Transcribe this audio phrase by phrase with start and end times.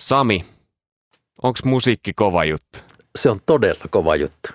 [0.00, 0.44] Sami,
[1.42, 2.78] onko musiikki kova juttu?
[3.18, 4.52] Se on todella kova juttu.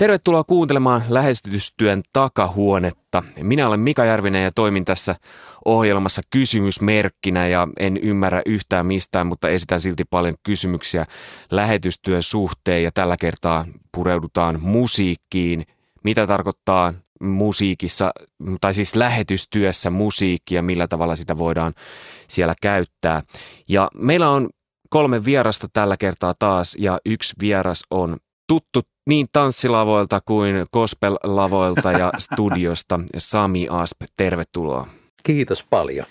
[0.00, 3.22] Tervetuloa kuuntelemaan lähestytystyön takahuonetta.
[3.42, 5.16] Minä olen Mika Järvinen ja toimin tässä
[5.64, 11.06] ohjelmassa kysymysmerkkinä ja en ymmärrä yhtään mistään, mutta esitän silti paljon kysymyksiä
[11.50, 15.66] lähetystyön suhteen ja tällä kertaa pureudutaan musiikkiin.
[16.04, 18.10] Mitä tarkoittaa musiikissa,
[18.60, 21.74] tai siis lähetystyössä musiikki ja millä tavalla sitä voidaan
[22.28, 23.22] siellä käyttää.
[23.68, 24.50] Ja meillä on
[24.90, 32.12] kolme vierasta tällä kertaa taas ja yksi vieras on tuttu niin tanssilavoilta kuin gospel-lavoilta ja
[32.18, 33.00] studiosta.
[33.18, 34.86] Sami Asp, tervetuloa.
[35.22, 36.06] Kiitos paljon.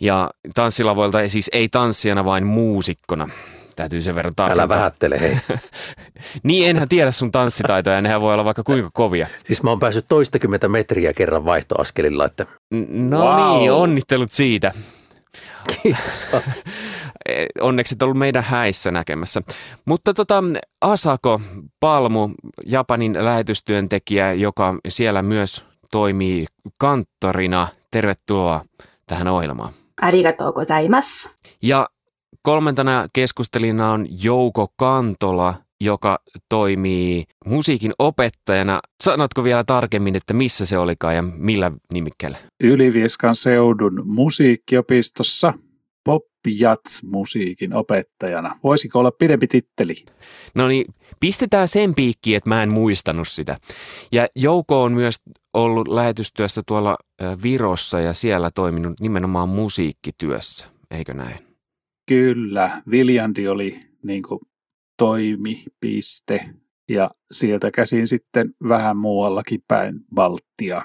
[0.00, 3.28] Ja tanssilavoilta siis ei tanssijana, vain muusikkona.
[3.76, 4.64] Täytyy sen verran tarkentaa.
[4.64, 5.36] Älä vähättele, hei.
[6.42, 9.26] niin, enhän tiedä sun tanssitaitoja, nehän voi olla vaikka kuinka kovia.
[9.46, 12.46] Siis mä oon päässyt toistakymmentä metriä kerran vaihtoaskelilla, että...
[12.88, 13.58] No wow.
[13.58, 14.72] niin, onnittelut siitä.
[15.82, 16.26] Kiitos.
[17.60, 19.42] Onneksi et ollut meidän häissä näkemässä.
[19.84, 20.44] Mutta tota,
[20.80, 21.40] Asako
[21.80, 22.30] Palmu,
[22.66, 26.46] Japanin lähetystyöntekijä, joka siellä myös toimii
[26.78, 27.68] kanttorina.
[27.90, 28.64] Tervetuloa
[29.06, 29.72] tähän ohjelmaan.
[30.00, 31.28] Arigatou gozaimasu.
[31.62, 31.88] Ja
[32.42, 36.18] kolmantena keskustelina on Jouko Kantola, joka
[36.48, 38.80] toimii musiikin opettajana.
[39.04, 42.38] Sanotko vielä tarkemmin, että missä se olikaan ja millä nimikkeellä?
[42.60, 45.52] Ylivieskan seudun musiikkiopistossa
[46.06, 48.58] pop jats musiikin opettajana.
[48.64, 49.94] Voisiko olla pidempi titteli?
[50.54, 53.56] No niin, pistetään sen piikki, että mä en muistanut sitä.
[54.12, 55.16] Ja Jouko on myös
[55.54, 56.96] ollut lähetystyössä tuolla
[57.42, 61.38] Virossa ja siellä toiminut nimenomaan musiikkityössä, eikö näin?
[62.08, 64.40] Kyllä, Viljandi oli niin kuin
[64.98, 66.50] toimipiste
[66.88, 70.82] ja sieltä käsin sitten vähän muuallakin päin Baltia.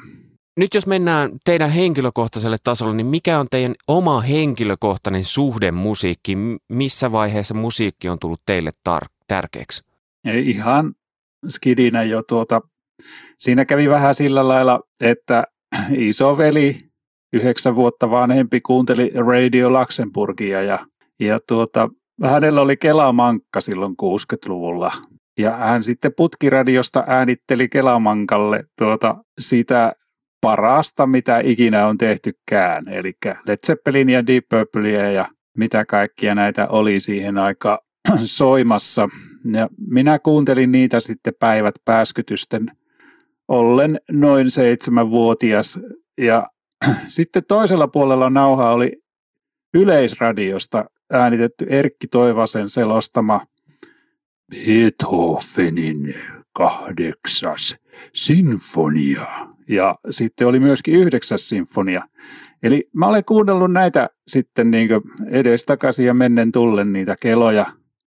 [0.58, 6.58] Nyt jos mennään teidän henkilökohtaiselle tasolle, niin mikä on teidän oma henkilökohtainen suhde musiikkiin?
[6.70, 9.84] Missä vaiheessa musiikki on tullut teille tar- tärkeäksi?
[10.26, 10.94] Ei ihan
[11.50, 12.62] skidinä jo tuota,
[13.40, 15.44] siinä kävi vähän sillä lailla, että
[15.98, 16.78] isoveli,
[17.34, 20.86] yhdeksän vuotta vanhempi, kuunteli Radio Luxemburgia ja,
[21.20, 21.90] ja tuota,
[22.24, 24.92] hänellä oli Kelamankka silloin 60-luvulla.
[25.40, 29.94] Ja hän sitten putkiradiosta äänitteli Kelamankalle tuota, sitä
[30.42, 32.88] parasta, mitä ikinä on tehtykään.
[32.88, 33.14] Eli
[33.46, 37.80] Led Zeppelin ja Deep Purplea ja mitä kaikkia näitä oli siihen aika
[38.24, 39.10] soimassa.
[39.54, 42.72] Ja minä kuuntelin niitä sitten päivät pääskytysten
[43.48, 45.80] ollen noin seitsemänvuotias.
[46.18, 46.48] Ja
[47.08, 49.02] sitten toisella puolella nauha oli
[49.74, 53.46] Yleisradiosta äänitetty Erkki Toivasen selostama
[54.50, 56.16] Beethovenin
[56.54, 57.76] kahdeksas
[58.14, 59.48] sinfonia.
[59.72, 62.04] Ja sitten oli myöskin yhdeksäs sinfonia.
[62.64, 64.90] Eli mä olen kuunnellut näitä sitten niin
[65.32, 67.66] edestakaisin ja mennen tullen niitä keloja.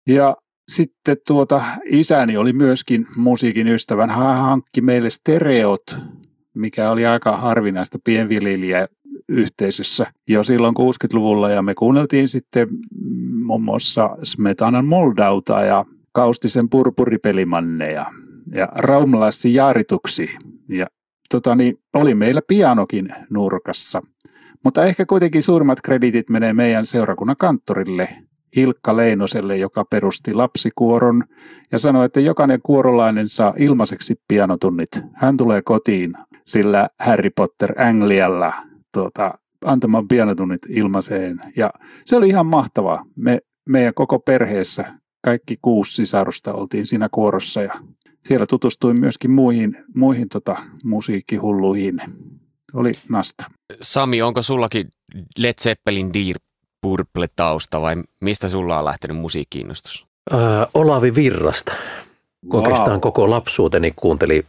[0.08, 0.36] Ja
[0.68, 4.10] sitten tuota, isäni oli myöskin musiikin ystävän.
[4.10, 5.98] Hän hankki meille stereot,
[6.54, 8.88] mikä oli aika harvinaista pienviljelijä
[9.30, 12.68] yhteisössä jo silloin 60-luvulla ja me kuunneltiin sitten
[13.46, 18.06] muun muassa Smetanan Moldauta ja Kaustisen purpuripelimanneja
[18.56, 20.30] ja Raumlassi jaarituksi
[20.70, 20.88] ja
[21.34, 24.02] tota niin, oli meillä pianokin nurkassa.
[24.64, 28.10] Mutta ehkä kuitenkin suurimmat kreditit menee meidän seurakunnan kanttorille,
[28.56, 31.24] Hilkka Leinoselle, joka perusti lapsikuoron
[31.72, 34.90] ja sanoi, että jokainen kuorolainen saa ilmaiseksi pianotunnit.
[35.14, 36.14] Hän tulee kotiin
[36.48, 38.54] sillä Harry Potter Anglialla
[38.94, 39.34] tuota,
[39.66, 41.42] antamaan pianotunnit ilmaiseen.
[41.58, 41.74] Ja
[42.06, 43.06] se oli ihan mahtavaa.
[43.16, 43.40] Me,
[43.70, 44.94] meidän koko perheessä,
[45.24, 47.74] kaikki kuusi sisarusta oltiin siinä kuorossa ja
[48.26, 52.02] siellä tutustuin myöskin muihin, muihin tota, musiikkihulluihin.
[52.74, 53.46] Oli nasta.
[53.82, 54.90] Sami, onko sullakin
[55.38, 56.36] Led Zeppelin Dear
[56.82, 60.06] Purple tausta vai mistä sulla on lähtenyt musiikkiinnostus?
[60.34, 60.40] Öö,
[60.74, 61.74] Olavi Virrasta.
[62.52, 62.62] Wow.
[62.62, 64.46] Oikeastaan koko lapsuuteni kuunteli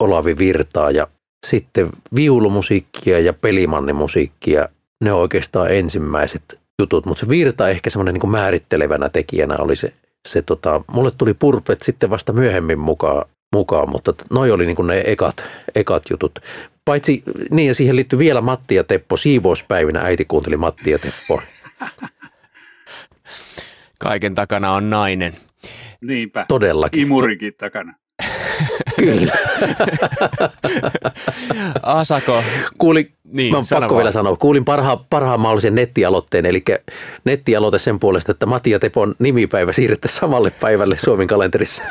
[0.00, 1.06] Olavi Virtaa ja
[1.46, 4.68] sitten viulumusiikkia ja pelimannimusiikkia,
[5.04, 9.92] ne on oikeastaan ensimmäiset jutut, mutta se virta ehkä semmoinen niin määrittelevänä tekijänä oli se,
[10.28, 13.24] se tota, mulle tuli purplet sitten vasta myöhemmin mukaan,
[13.54, 15.44] mukaan mutta noi oli niin ne ekat,
[15.74, 16.38] ekat jutut.
[16.84, 19.16] Paitsi niin ja siihen liittyy vielä Matti ja Teppo.
[19.16, 21.42] Siivouspäivinä äiti kuunteli Matti ja Teppo.
[23.98, 25.32] Kaiken takana on nainen.
[26.00, 26.44] Niinpä.
[26.48, 27.02] Todellakin.
[27.02, 27.94] Imurikin takana.
[28.96, 29.32] Kyllä.
[31.82, 32.42] Asako,
[32.78, 33.96] Kuulin, Niin, mä pakko vaan.
[33.96, 36.64] vielä sanoa, kuulin parha, parhaan mahdollisen nettialoitteen, eli
[37.24, 41.82] nettialoite sen puolesta, että Matti ja Tepon nimipäivä siirrettäisiin samalle päivälle Suomen kalenterissa.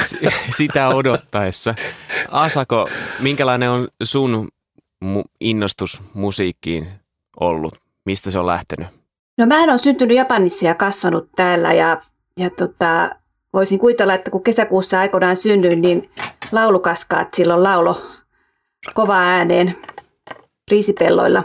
[0.00, 0.16] s-
[0.56, 1.74] sitä odottaessa.
[2.30, 2.88] Asako,
[3.20, 4.48] minkälainen on sun
[5.04, 6.86] mu- innostus musiikkiin
[7.40, 7.74] ollut?
[8.04, 8.86] Mistä se on lähtenyt?
[9.38, 12.02] No mä olen syntynyt Japanissa ja kasvanut täällä ja,
[12.38, 13.10] ja tota,
[13.52, 16.10] voisin kuvitella, että kun kesäkuussa aikoinaan synnyin, niin
[16.52, 18.02] laulukaskaat silloin laulo
[18.94, 19.76] kova ääneen
[20.70, 21.44] riisipelloilla.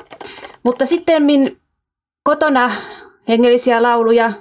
[0.63, 1.57] Mutta sitten min
[2.23, 2.71] kotona
[3.27, 4.33] hengellisiä lauluja.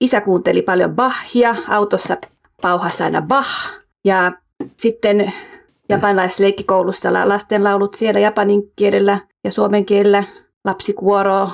[0.00, 2.16] Isä kuunteli paljon Bachia, autossa
[2.62, 3.74] pauhassa aina Bach.
[4.04, 4.32] Ja
[4.76, 5.32] sitten
[5.88, 10.24] japanilaisleikkikoulussa la- lastenlaulut siellä japanin kielellä ja suomen kielellä,
[10.64, 11.50] lapsikuoroa,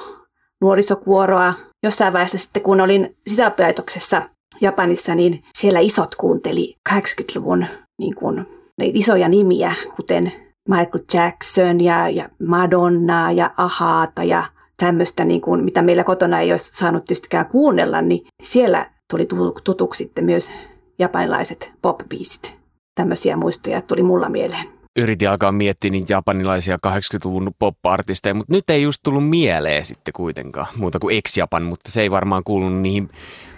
[0.61, 1.55] nuorisokuoroa.
[1.83, 4.23] Jossain vaiheessa sitten, kun olin sisäoppilaitoksessa
[4.61, 7.67] Japanissa, niin siellä isot kuunteli 80-luvun
[7.99, 8.47] niin kuin,
[8.83, 10.33] isoja nimiä, kuten
[10.69, 14.45] Michael Jackson ja, ja Madonna ja Ahaata ja
[14.77, 19.61] tämmöistä, niin kuin, mitä meillä kotona ei olisi saanut tietystikään kuunnella, niin siellä tuli tutu-
[19.65, 20.53] tutuksi sitten myös
[20.99, 22.55] japanilaiset pop-biisit.
[22.95, 24.69] Tämmöisiä muistoja tuli mulla mieleen.
[24.99, 30.67] Yritin alkaa miettiä niitä japanilaisia 80-luvun pop-artisteja, mutta nyt ei just tullut mieleen sitten kuitenkaan,
[30.77, 33.11] muuta kuin ex-Japan, mutta se ei varmaan kuulu niihin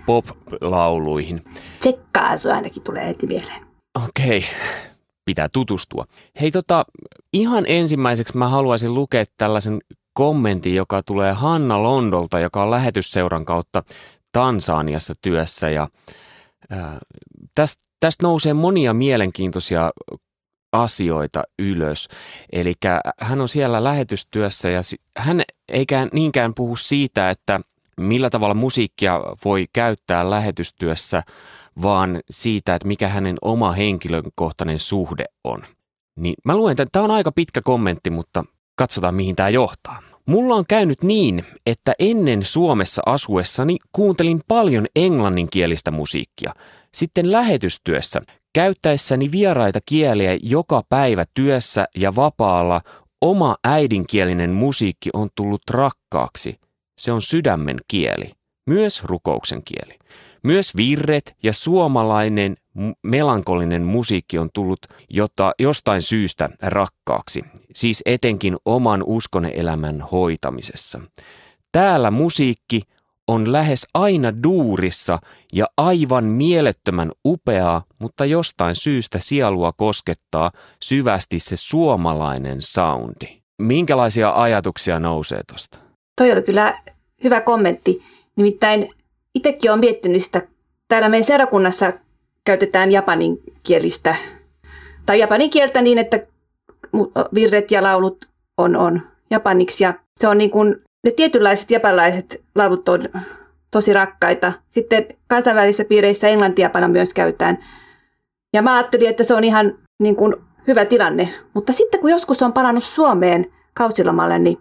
[0.09, 1.45] pop-lauluihin.
[1.81, 3.67] Tsekkaasu ainakin tulee heti mieleen.
[4.05, 4.45] Okei,
[5.25, 6.05] pitää tutustua.
[6.41, 6.85] Hei tota,
[7.33, 9.79] ihan ensimmäiseksi mä haluaisin lukea tällaisen
[10.13, 13.83] kommentin, joka tulee Hanna Londolta, joka on lähetysseuran kautta
[14.33, 15.71] Tansaniassa työssä.
[15.71, 15.89] Ja,
[16.71, 16.99] ää,
[17.55, 19.91] tästä, tästä nousee monia mielenkiintoisia
[20.73, 22.09] asioita ylös.
[22.53, 22.75] Eli
[23.21, 24.81] hän on siellä lähetystyössä ja
[25.17, 27.61] hän eikä niinkään puhu siitä, että
[27.99, 31.23] millä tavalla musiikkia voi käyttää lähetystyössä,
[31.83, 35.63] vaan siitä, että mikä hänen oma henkilökohtainen suhde on.
[36.17, 38.45] Niin mä luen, tämä on aika pitkä kommentti, mutta
[38.77, 40.03] katsotaan mihin tämä johtaa.
[40.27, 46.55] Mulla on käynyt niin, että ennen Suomessa asuessani kuuntelin paljon englanninkielistä musiikkia.
[46.95, 48.21] Sitten lähetystyössä,
[48.53, 52.81] käyttäessäni vieraita kieliä joka päivä työssä ja vapaalla,
[53.21, 56.61] oma äidinkielinen musiikki on tullut rakkaaksi.
[56.99, 58.31] Se on sydämen kieli,
[58.67, 59.99] myös rukouksen kieli.
[60.45, 62.57] Myös virret ja suomalainen
[63.03, 71.01] melankolinen musiikki on tullut jota, jostain syystä rakkaaksi, siis etenkin oman uskonelämän hoitamisessa.
[71.73, 72.83] Täällä musiikki
[73.29, 75.19] on lähes aina duurissa
[75.53, 80.51] ja aivan mielettömän upeaa, mutta jostain syystä sielua koskettaa
[80.83, 83.43] syvästi se suomalainen soundi.
[83.59, 85.88] Minkälaisia ajatuksia nousee tuosta?
[86.19, 86.79] Toi oli kyllä
[87.25, 88.03] hyvä kommentti.
[88.37, 88.91] Nimittäin
[89.35, 90.43] itsekin olen miettinyt sitä.
[90.89, 91.93] Täällä meidän seurakunnassa
[92.45, 94.17] käytetään japaninkielistä
[95.07, 96.27] tai japanin kieltä niin, että
[97.35, 99.85] virret ja laulut on, on japaniksi.
[99.85, 103.09] Ja se on niin kuin, ne tietynlaiset japanilaiset laulut on
[103.71, 104.53] tosi rakkaita.
[104.69, 107.59] Sitten kansainvälisissä piireissä englantiapana myös käytetään.
[108.53, 110.35] Ja mä ajattelin, että se on ihan niin kuin
[110.67, 111.29] hyvä tilanne.
[111.55, 114.59] Mutta sitten kun joskus on palannut Suomeen kausilomalle, niin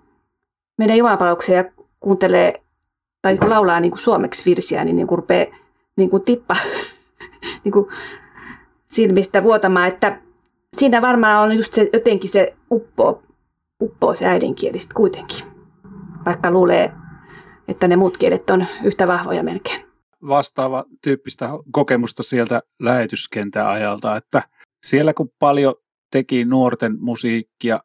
[0.78, 1.66] meidän jumalapalveluksia
[2.00, 2.62] kuuntelee
[3.22, 5.56] tai laulaa niin kuin suomeksi virsiä, niin, niin kuin rupeaa
[5.96, 6.56] niin kuin tippa
[7.64, 7.88] niin kuin
[8.88, 10.22] silmistä vuotamaan, että
[10.78, 13.24] siinä varmaan on just se, jotenkin se uppoo,
[13.82, 15.48] uppoo se äidinkielistä kuitenkin,
[16.26, 16.92] vaikka luulee,
[17.68, 19.86] että ne muut kielet on yhtä vahvoja melkein.
[20.28, 24.42] vastaava tyyppistä kokemusta sieltä lähetyskentän ajalta, että
[24.86, 25.76] siellä kun paljon
[26.12, 27.80] teki nuorten musiikkia,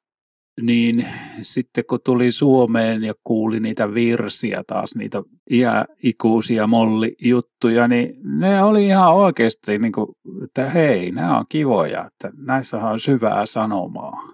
[0.61, 1.07] niin
[1.43, 8.87] sitten kun tuli Suomeen ja kuuli niitä virsiä taas, niitä iäikuisia mollijuttuja, niin ne oli
[8.87, 10.07] ihan oikeasti, niin kuin,
[10.45, 14.33] että hei, nämä on kivoja, että näissä on syvää sanomaa.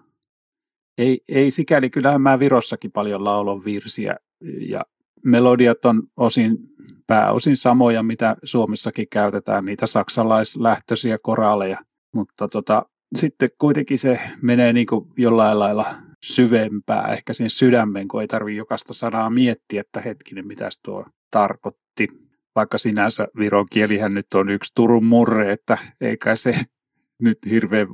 [0.99, 4.17] Ei, ei sikäli, kyllähän mä Virossakin paljon laulon virsiä
[4.61, 4.85] ja
[5.25, 6.59] melodiat on osin
[7.07, 11.79] pääosin samoja, mitä Suomessakin käytetään, niitä saksalaislähtöisiä koraaleja,
[12.15, 18.21] mutta tota, sitten kuitenkin se menee niin kuin jollain lailla syvempää, ehkä sen sydämen, kun
[18.21, 22.09] ei tarvitse jokaista sanaa miettiä, että hetkinen, mitä tuo tarkoitti.
[22.57, 26.55] Vaikka sinänsä viron kielihän nyt on yksi Turun murre, että eikä se
[27.23, 27.89] nyt hirveän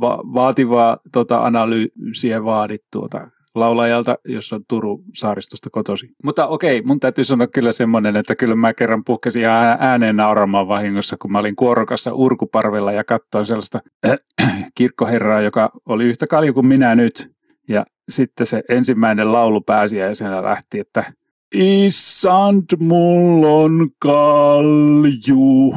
[0.00, 6.10] va- vaativaa tota analyysiä vaadi tuota laulajalta, jos on Turun saaristosta kotosi.
[6.24, 10.68] Mutta okei, mun täytyy sanoa kyllä semmoinen, että kyllä mä kerran puhkesin ää- ääneen nauramaan
[10.68, 14.18] vahingossa, kun mä olin kuorokassa Urkuparvella ja katsoin sellaista äh,
[14.74, 17.37] kirkkoherraa, joka oli yhtä kalju kuin minä nyt.
[17.68, 21.12] Ja sitten se ensimmäinen laulu pääsi ja siellä lähti, että
[21.54, 25.70] Isant mulla on kalju.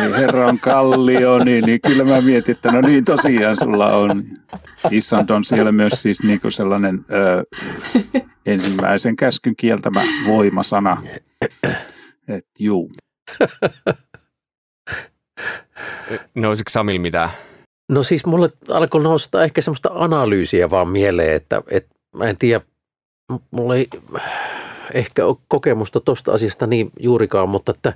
[0.00, 4.24] niin herra on kallio, niin, niin kyllä mä mietin, että no niin tosiaan sulla on.
[4.90, 7.44] Isand on siellä myös siis niin kuin sellainen ö,
[8.46, 11.02] ensimmäisen käskyn kieltämä voimasana.
[12.28, 12.90] että juu.
[16.34, 17.30] Nousiko Samil mitään?
[17.90, 22.60] No siis mulle alkoi nousta ehkä semmoista analyysiä vaan mieleen, että, että mä en tiedä,
[23.50, 23.88] mulla ei
[24.94, 27.92] ehkä ole kokemusta tuosta asiasta niin juurikaan, mutta että,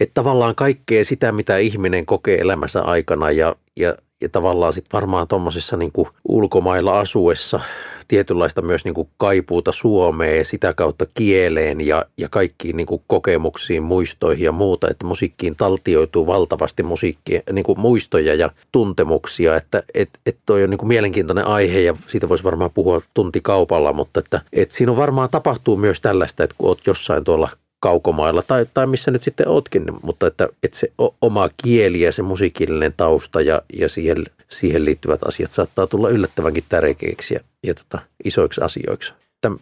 [0.00, 5.28] että tavallaan kaikkea sitä, mitä ihminen kokee elämänsä aikana ja, ja, ja tavallaan sitten varmaan
[5.28, 5.92] tuommoisessa niin
[6.28, 7.60] ulkomailla asuessa
[8.08, 13.82] tietynlaista myös niin kuin kaipuuta Suomeen, sitä kautta kieleen ja, ja kaikkiin niin kuin kokemuksiin,
[13.82, 20.10] muistoihin ja muuta, että musiikkiin taltioituu valtavasti musiikkia, niin kuin muistoja ja tuntemuksia, että et,
[20.26, 24.40] et toi on niin kuin mielenkiintoinen aihe ja siitä voisi varmaan puhua tuntikaupalla, mutta että,
[24.52, 28.86] että siinä on varmaan tapahtuu myös tällaista, että kun olet jossain tuolla kaukomailla tai, tai
[28.86, 33.62] missä nyt sitten ootkin, mutta että, että se oma kieli ja se musiikillinen tausta ja,
[33.78, 39.12] ja siihen, siihen liittyvät asiat saattaa tulla yllättävänkin tärkeiksi ja, ja tota, isoiksi asioiksi.
[39.40, 39.58] Täm,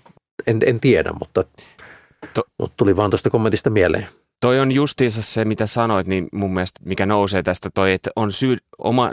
[0.47, 1.45] en, en tiedä, mutta,
[2.35, 4.09] to, mutta tuli vaan tuosta kommentista mieleen.
[4.41, 8.33] Toi on justiinsa se, mitä sanoit, niin mun mielestä mikä nousee tästä toi, että on
[8.33, 9.11] sy, oma,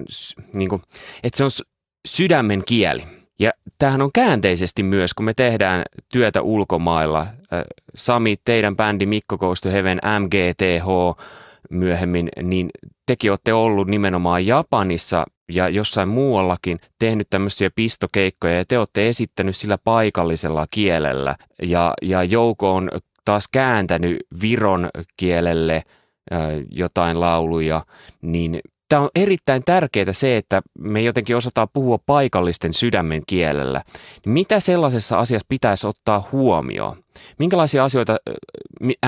[0.54, 0.82] niin kuin,
[1.24, 1.52] että se on
[2.08, 3.04] sydämen kieli.
[3.40, 7.28] Ja tämähän on käänteisesti myös, kun me tehdään työtä ulkomailla.
[7.96, 10.86] Sami, teidän bändi Mikko Goes Heaven, MGTH
[11.70, 12.70] myöhemmin, niin
[13.06, 19.56] tekin olette ollut nimenomaan Japanissa ja jossain muuallakin tehnyt tämmöisiä pistokeikkoja ja te olette esittänyt
[19.56, 21.36] sillä paikallisella kielellä.
[21.64, 22.90] Ja, ja Jouko on
[23.26, 25.84] taas kääntänyt viron kielelle
[26.72, 27.86] jotain lauluja,
[28.22, 28.60] niin
[28.90, 33.82] tämä on erittäin tärkeää se, että me jotenkin osataan puhua paikallisten sydämen kielellä.
[34.26, 36.98] Mitä sellaisessa asiassa pitäisi ottaa huomioon?
[37.40, 38.18] Minkälaisia asioita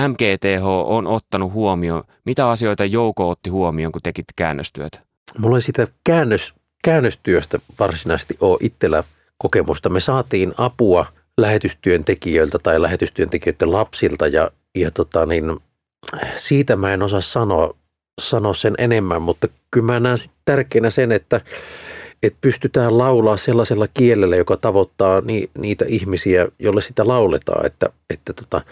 [0.08, 2.02] MGTH on ottanut huomioon?
[2.24, 4.98] Mitä asioita Jouko otti huomioon, kun tekit käännöstyötä?
[5.38, 6.54] Mulla ei sitä käännös,
[6.84, 9.04] käännöstyöstä varsinaisesti ole itsellä
[9.38, 9.88] kokemusta.
[9.88, 11.06] Me saatiin apua
[11.36, 15.56] lähetystyöntekijöiltä tai lähetystyöntekijöiden lapsilta ja, ja tota niin,
[16.36, 17.74] siitä mä en osaa sanoa
[18.20, 21.40] sanoa sen enemmän, mutta kyllä mä näen tärkeänä sen, että,
[22.22, 27.66] että pystytään laulaa sellaisella kielellä, joka tavoittaa ni, niitä ihmisiä, jolle sitä lauletaan.
[27.66, 28.62] Että, että tota,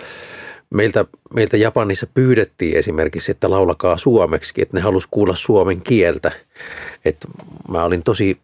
[0.71, 6.33] meiltä, meiltä Japanissa pyydettiin esimerkiksi, että laulakaa suomeksi, että ne halusi kuulla suomen kieltä.
[7.05, 7.29] että
[7.69, 8.39] mä olin tosi,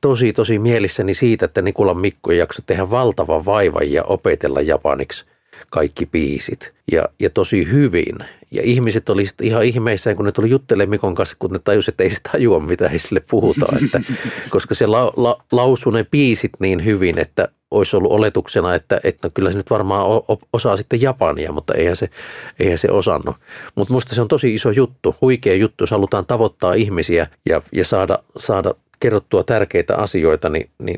[0.00, 5.24] tosi, tosi mielissäni siitä, että Nikulan Mikko jakso tehdä valtavan vaivan ja opetella japaniksi
[5.70, 8.16] kaikki biisit ja, ja tosi hyvin.
[8.50, 12.04] Ja ihmiset oli ihan ihmeissään, kun ne tuli juttelemaan Mikon kanssa, kun ne tajusivat, että
[12.04, 13.84] ei se tajua, mitä he sille puhutaan.
[13.84, 14.00] Että,
[14.50, 19.28] koska se la, la, lausui ne biisit niin hyvin, että olisi ollut oletuksena, että, että
[19.28, 20.06] no kyllä se nyt varmaan
[20.52, 22.10] osaa sitten japania, mutta eihän se,
[22.58, 23.36] eihän se osannut.
[23.74, 27.84] Mutta musta se on tosi iso juttu, huikea juttu, jos halutaan tavoittaa ihmisiä ja, ja
[27.84, 30.96] saada, saada kerrottua tärkeitä asioita, niin, niin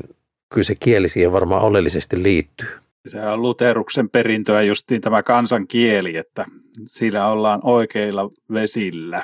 [0.53, 2.86] kyllä se kieli siihen varmaan oleellisesti liittyy.
[3.07, 6.45] Se on Luteruksen perintöä justiin tämä kansankieli, että
[6.85, 9.23] sillä ollaan oikeilla vesillä.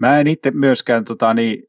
[0.00, 1.62] Mä en itse myöskään tota, niin,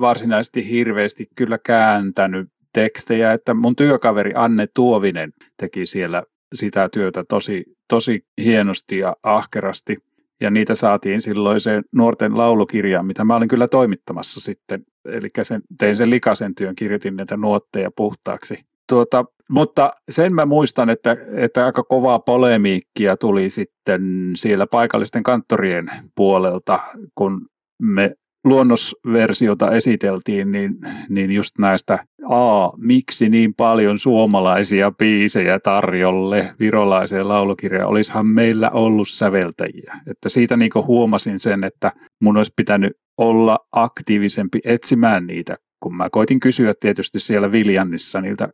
[0.00, 6.22] varsinaisesti hirveästi kyllä kääntänyt tekstejä, että mun työkaveri Anne Tuovinen teki siellä
[6.54, 9.96] sitä työtä tosi, tosi hienosti ja ahkerasti.
[10.40, 14.82] Ja niitä saatiin silloiseen nuorten laulukirjaan, mitä mä olin kyllä toimittamassa sitten.
[15.04, 18.64] Eli sen, tein sen likaisen työn, kirjoitin näitä nuotteja puhtaaksi.
[18.88, 24.02] Tuota, mutta sen mä muistan, että, että aika kovaa polemiikkia tuli sitten
[24.34, 26.80] siellä paikallisten kanttorien puolelta,
[27.14, 27.46] kun
[27.82, 37.28] me luonnosversiota esiteltiin, niin, niin just näistä, a, miksi niin paljon suomalaisia biisejä tarjolle virolaiseen
[37.28, 40.00] laulukirjaan, olisihan meillä ollut säveltäjiä.
[40.10, 46.10] Että siitä niin huomasin sen, että mun olisi pitänyt olla aktiivisempi etsimään niitä, kun mä
[46.10, 48.48] koitin kysyä tietysti siellä Viljannissa niiltä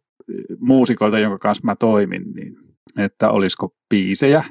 [0.59, 2.57] muusikoilta, jonka kanssa mä toimin, niin
[2.99, 4.45] että olisiko biisejä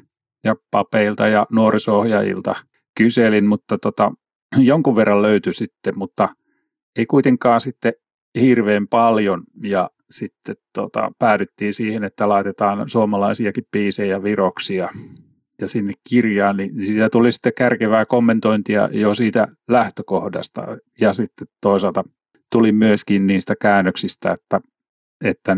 [0.44, 2.56] ja papeilta ja nuorisohjaajilta
[2.98, 4.12] kyselin, mutta tota,
[4.58, 6.30] jonkun verran löytyi sitten, mutta
[6.96, 7.94] ei kuitenkaan sitten
[8.42, 9.44] hirveän paljon.
[9.64, 14.90] Ja sitten tota, päädyttiin siihen, että laitetaan suomalaisiakin biisejä viroksia
[15.62, 20.78] ja sinne kirjaan, niin siitä tuli sitten kärkevää kommentointia jo siitä lähtökohdasta.
[21.02, 22.04] Ja sitten toisaalta
[22.52, 24.62] tuli myöskin niistä käännöksistä, että
[25.24, 25.58] että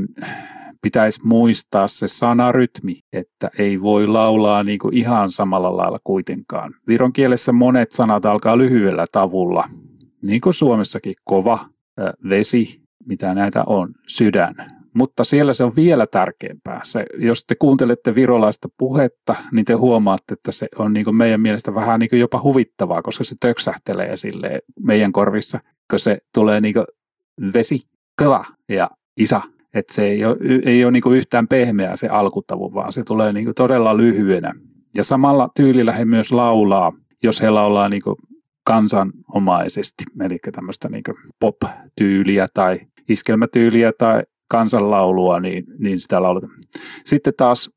[0.82, 6.74] pitäisi muistaa se sanarytmi, että ei voi laulaa niin kuin ihan samalla lailla kuitenkaan.
[6.88, 9.70] Viron kielessä monet sanat alkaa lyhyellä tavulla,
[10.28, 11.60] niin kuin Suomessakin kova,
[12.30, 14.56] vesi, mitä näitä on, sydän.
[14.94, 16.80] mutta siellä se on vielä tärkeämpää.
[16.84, 21.76] Se, jos te kuuntelette virolaista puhetta, niin te huomaatte, että se on niin meidän mielestä
[21.76, 26.76] vähän niin jopa huvittavaa, koska se töksähtelee sille meidän korvissa, kun se tulee niin
[27.54, 27.82] vesi,
[28.24, 29.42] kla ja isa.
[29.74, 33.54] Että se ei ole, ei ole niin yhtään pehmeää se alkutavu, vaan se tulee niin
[33.56, 34.54] todella lyhyenä.
[34.96, 36.94] Ja samalla tyylillä he myös laulaa,
[37.24, 38.02] jos he laulaa niin
[38.64, 41.04] kansanomaisesti, eli tämmöistä niin
[41.40, 42.80] pop-tyyliä tai
[43.10, 46.54] iskelmätyyliä tai kansanlaulua, niin, niin sitä lauletaan.
[47.06, 47.72] Sitten taas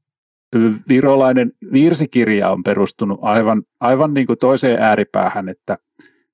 [0.88, 5.78] virolainen virsikirja on perustunut aivan, aivan niin toiseen ääripäähän, että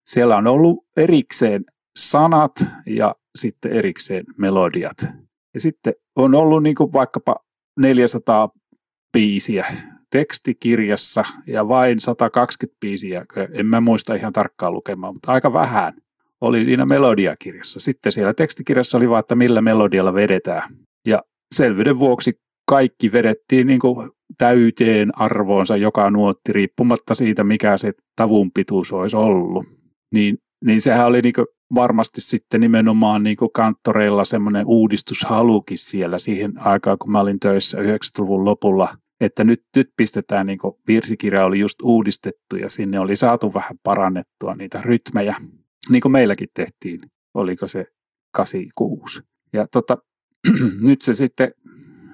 [0.08, 1.64] siellä on ollut erikseen
[1.98, 2.52] sanat
[2.86, 4.96] ja sitten erikseen melodiat.
[5.54, 7.36] Ja sitten on ollut niin kuin vaikkapa
[7.80, 8.50] 400
[9.12, 9.66] biisiä
[10.10, 15.94] tekstikirjassa ja vain 120 biisiä, en mä muista ihan tarkkaan lukemaan, mutta aika vähän
[16.40, 17.80] oli siinä melodiakirjassa.
[17.80, 20.74] Sitten siellä tekstikirjassa oli vaan, että millä melodialla vedetään.
[21.06, 21.22] Ja
[21.54, 28.50] selvyyden vuoksi kaikki vedettiin niin kuin täyteen arvoonsa joka nuotti, riippumatta siitä, mikä se tavun
[28.52, 29.77] pituus olisi ollut.
[30.12, 31.34] Niin, niin sehän oli niin
[31.74, 38.44] varmasti sitten nimenomaan niin kanttoreilla semmoinen uudistushalukin siellä siihen aikaan, kun mä olin töissä 90-luvun
[38.44, 43.78] lopulla, että nyt, nyt pistetään, niin virsikirja oli just uudistettu ja sinne oli saatu vähän
[43.82, 45.36] parannettua niitä rytmejä
[45.88, 47.00] niin kuin meilläkin tehtiin,
[47.34, 47.86] oliko se
[48.32, 49.22] 86.
[49.52, 49.98] Ja tota,
[50.88, 51.52] nyt se sitten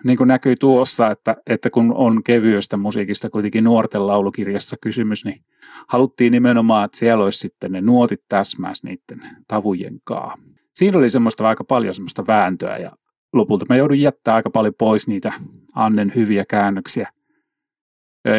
[0.04, 5.44] niin kuin näkyy tuossa, että, että kun on kevyestä musiikista kuitenkin nuorten laulukirjassa kysymys, niin
[5.88, 10.38] haluttiin nimenomaan, että siellä olisi sitten ne nuotit täsmäis niiden tavujen kaa.
[10.74, 12.90] Siinä oli semmoista aika paljon semmoista vääntöä ja
[13.32, 15.32] lopulta mä joudun jättää aika paljon pois niitä
[15.74, 17.08] Annen hyviä käännöksiä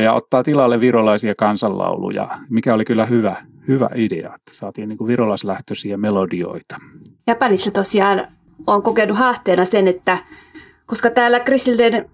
[0.04, 5.08] ja ottaa tilalle virolaisia kansanlauluja, mikä oli kyllä hyvä, hyvä idea, että saatiin niin kuin
[5.08, 6.76] virolaislähtöisiä melodioita.
[7.28, 8.28] Japanissa tosiaan
[8.68, 10.18] on kokenut haasteena sen, että
[10.86, 12.10] koska täällä kristillinen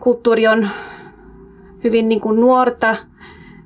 [0.00, 0.68] kulttuuri on
[1.84, 2.96] hyvin niin kuin nuorta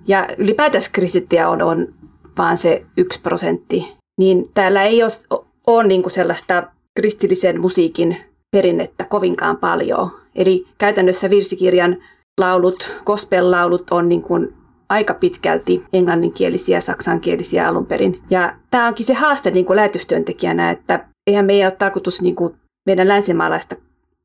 [0.08, 1.94] ja ylipäätänsä kristittiä on, on
[2.38, 6.62] vaan se yksi prosentti, niin täällä ei ole, ole niin kuin sellaista
[6.98, 8.16] kristillisen musiikin
[8.56, 10.10] perinnettä kovinkaan paljon.
[10.34, 11.96] Eli käytännössä virsikirjan
[12.40, 14.54] laulut, gospel-laulut on niin kuin
[14.88, 18.22] aika pitkälti englanninkielisiä saksankielisiä alun perin.
[18.31, 22.54] Ja tämä onkin se haaste niin kuin lähetystyöntekijänä, että eihän meidän ole tarkoitus niin kuin
[22.87, 23.76] meidän länsimaalaista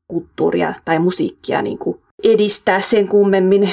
[0.08, 3.70] kulttuuria tai musiikkia niin kuin edistää sen kummemmin.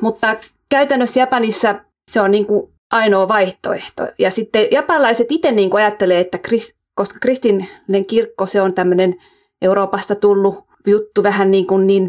[0.00, 0.36] Mutta
[0.72, 1.74] käytännössä Japanissa
[2.10, 4.08] se on niin kuin ainoa vaihtoehto.
[4.18, 9.16] Ja sitten japanilaiset itse niin kuin ajattelee, että krist, koska kristillinen kirkko se on tämmöinen
[9.62, 12.02] Euroopasta tullut juttu vähän niin kuin niin,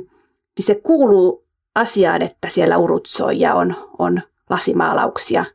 [0.58, 1.46] niin se kuuluu
[1.76, 5.46] asiaan, että siellä urutsoi ja on, on lasimaalauksia.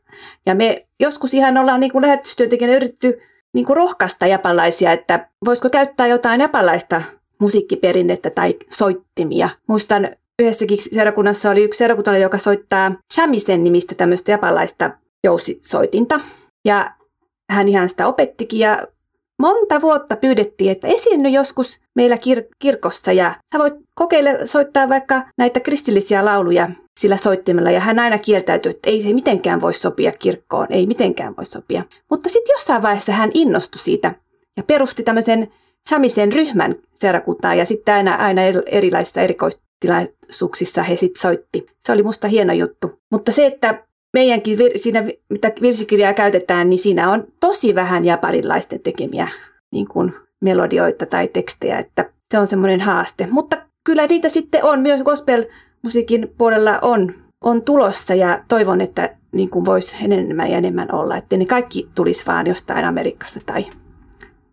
[0.45, 3.21] Ja me joskus ihan ollaan niin lähetystyöntekijänä yritetty
[3.53, 7.01] niin kuin rohkaista japalaisia, että voisiko käyttää jotain japalaista
[7.39, 9.49] musiikkiperinnettä tai soittimia.
[9.67, 14.91] Muistan yhdessäkin seurakunnassa oli yksi seurakuntalainen, joka soittaa shamisen nimistä tämmöistä japalaista
[15.23, 16.19] jousisoitinta.
[16.65, 16.91] Ja
[17.51, 18.87] hän ihan sitä opettikin ja
[19.39, 25.23] monta vuotta pyydettiin, että esiinny joskus meillä kir- kirkossa ja sä voit kokeilla soittaa vaikka
[25.37, 27.71] näitä kristillisiä lauluja sillä soittimella.
[27.71, 31.83] Ja hän aina kieltäytyi, että ei se mitenkään voi sopia kirkkoon, ei mitenkään voi sopia.
[32.09, 34.15] Mutta sitten jossain vaiheessa hän innostui siitä
[34.57, 35.51] ja perusti tämmöisen
[35.89, 41.65] samisen ryhmän seurakuntaan ja sitten aina, aina erilaisissa erikoistilaisuuksissa he sitten soitti.
[41.79, 42.99] Se oli musta hieno juttu.
[43.11, 49.27] Mutta se, että meidänkin siinä, mitä virsikirjaa käytetään, niin siinä on tosi vähän japanilaisten tekemiä
[49.71, 53.27] niin kuin melodioita tai tekstejä, että se on semmoinen haaste.
[53.31, 59.49] Mutta kyllä niitä sitten on, myös gospel-musiikin puolella on, on tulossa ja toivon, että niin
[59.49, 63.65] kuin voisi enemmän ja enemmän olla, että ne kaikki tulisi vaan jostain Amerikasta tai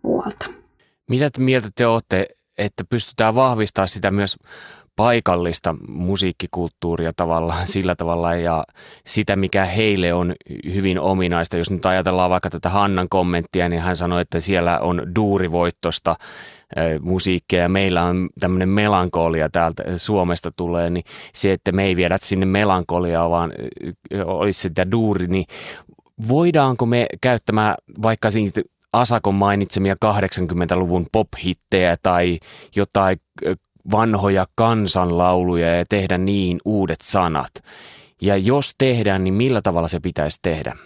[0.03, 0.47] muualta.
[1.11, 2.27] Mitä te mieltä te olette,
[2.59, 4.37] että pystytään vahvistamaan sitä myös
[4.97, 8.64] paikallista musiikkikulttuuria tavallaan sillä tavalla ja
[9.07, 10.35] sitä, mikä heille on
[10.75, 11.57] hyvin ominaista.
[11.57, 16.16] Jos nyt ajatellaan vaikka tätä Hannan kommenttia, niin hän sanoi, että siellä on duurivoittosta
[17.01, 22.19] musiikkia ja meillä on tämmöinen melankolia täältä Suomesta tulee, niin se, että me ei viedä
[22.23, 23.53] sinne melankoliaa, vaan
[24.25, 25.45] olisi sitä duuri, niin
[26.29, 28.61] voidaanko me käyttämään vaikka siitä
[28.92, 32.38] Asakon mainitsemia 80-luvun pop-hittejä tai
[32.77, 33.20] jotain
[33.90, 37.53] vanhoja kansanlauluja ja tehdä niin uudet sanat?
[38.22, 40.77] Ja jos tehdään, niin millä tavalla se pitäisi tehdä?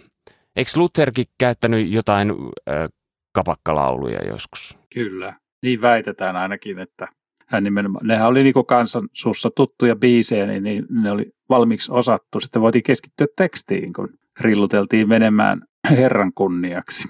[0.57, 2.89] Eikö Lutherkin käyttänyt jotain äh,
[3.33, 4.79] kapakkalauluja joskus?
[4.95, 7.09] Kyllä, niin väitetään ainakin, että
[7.47, 12.41] hän nimenomaan, nehän oli niin kansan suussa tuttuja biisejä, niin, niin ne oli valmiiksi osattu.
[12.41, 14.09] Sitten voitiin keskittyä tekstiin, kun
[14.41, 17.09] rilluteltiin menemään Herran kunniaksi.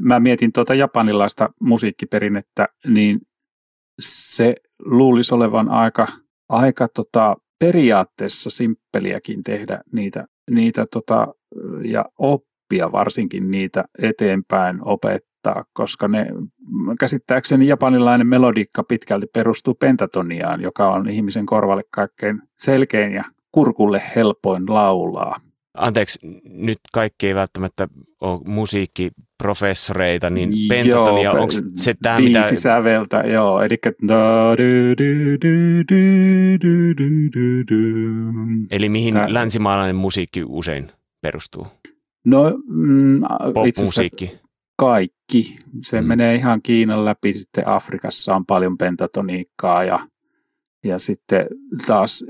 [0.00, 3.20] Mä mietin tuota japanilaista musiikkiperinnettä, niin
[4.00, 6.06] se luulisi olevan aika,
[6.48, 11.34] aika tota, periaatteessa simppeliäkin tehdä niitä, niitä tota,
[11.84, 16.26] ja oppia varsinkin niitä eteenpäin opettaa, koska ne
[17.00, 24.64] käsittääkseni japanilainen melodiikka pitkälti perustuu pentatoniaan, joka on ihmisen korvalle kaikkein selkein ja kurkulle helpoin
[24.68, 25.40] laulaa.
[25.74, 27.88] Anteeksi, nyt kaikki ei välttämättä
[28.20, 32.54] ole musiikkiprofessoreita, niin pentatonia, onko se tämä mitä...
[32.54, 33.76] säveltä, joo, eli
[38.70, 39.34] Eli mihin Tää...
[39.34, 41.66] länsimaalainen musiikki usein perustuu?
[42.24, 43.20] No, mm,
[43.54, 44.38] Pop-musiikki.
[44.76, 45.56] kaikki.
[45.82, 46.06] Se mm.
[46.06, 50.08] menee ihan Kiinan läpi, sitten Afrikassa on paljon pentatoniikkaa ja,
[50.84, 51.46] ja sitten
[51.86, 52.24] taas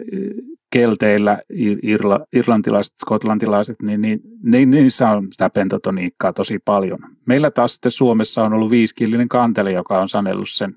[0.74, 1.38] kelteillä,
[1.82, 6.98] irla, irlantilaiset, skotlantilaiset, niin, niin, niin, niissä on sitä pentatoniikkaa tosi paljon.
[7.26, 10.74] Meillä taas sitten Suomessa on ollut viiskillinen kantele, joka on sanellut sen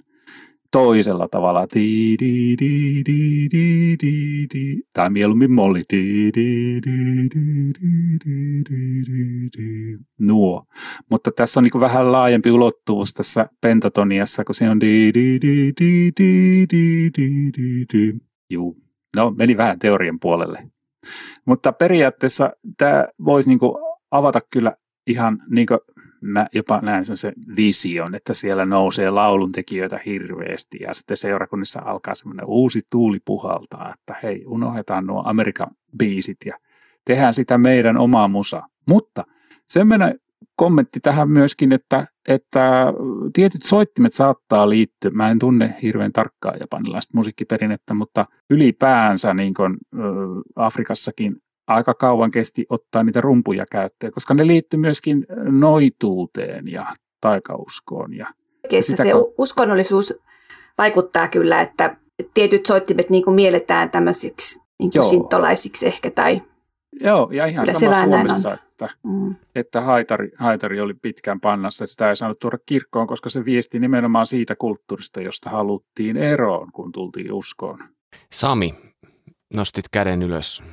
[0.72, 1.68] toisella tavalla.
[4.94, 5.84] Tai mieluummin molli.
[10.20, 10.66] Nuo.
[11.10, 14.80] Mutta tässä on niin vähän laajempi ulottuvuus tässä pentatoniassa, kun se on
[18.50, 18.87] Juu.
[19.16, 20.68] No, meni vähän teorian puolelle.
[21.46, 23.60] Mutta periaatteessa tämä voisi niin
[24.12, 24.74] avata kyllä
[25.08, 25.80] ihan, niin kuin
[26.22, 32.46] mä jopa näen sen vision, että siellä nousee lauluntekijöitä hirveästi ja sitten seurakunnissa alkaa semmoinen
[32.46, 35.68] uusi tuuli puhaltaa, että hei, unohdetaan nuo Amerikan
[35.98, 36.58] biisit ja
[37.06, 38.64] tehdään sitä meidän omaa musa.
[38.88, 39.24] Mutta
[39.68, 40.20] semmoinen
[40.56, 42.94] kommentti tähän myöskin, että, että
[43.34, 49.78] tietyt soittimet saattaa liittyä, mä en tunne hirveän tarkkaa japanilaista musiikkiperinnettä, mutta ylipäänsä niin kuin,
[50.56, 51.36] Afrikassakin
[51.68, 56.86] aika kauan kesti ottaa niitä rumpuja käyttöön, koska ne liittyy myöskin noituuteen ja
[57.22, 58.14] taikauskoon.
[58.14, 58.28] Ja,
[58.82, 59.04] sitä
[59.38, 60.14] uskonnollisuus
[60.78, 61.98] vaikuttaa kyllä, että
[62.34, 66.42] tietyt soittimet niin kuin mielletään tämmöisiksi niin kuin sintolaisiksi ehkä tai
[67.00, 69.36] Joo, ja ihan sama Suomessa, että, mm.
[69.56, 73.80] että haitari, haitari oli pitkään pannassa, että sitä ei saanut tuoda kirkkoon, koska se viesti
[73.80, 77.80] nimenomaan siitä kulttuurista, josta haluttiin eroon, kun tultiin uskoon.
[78.32, 78.76] Sami,
[79.54, 80.64] nostit käden ylös.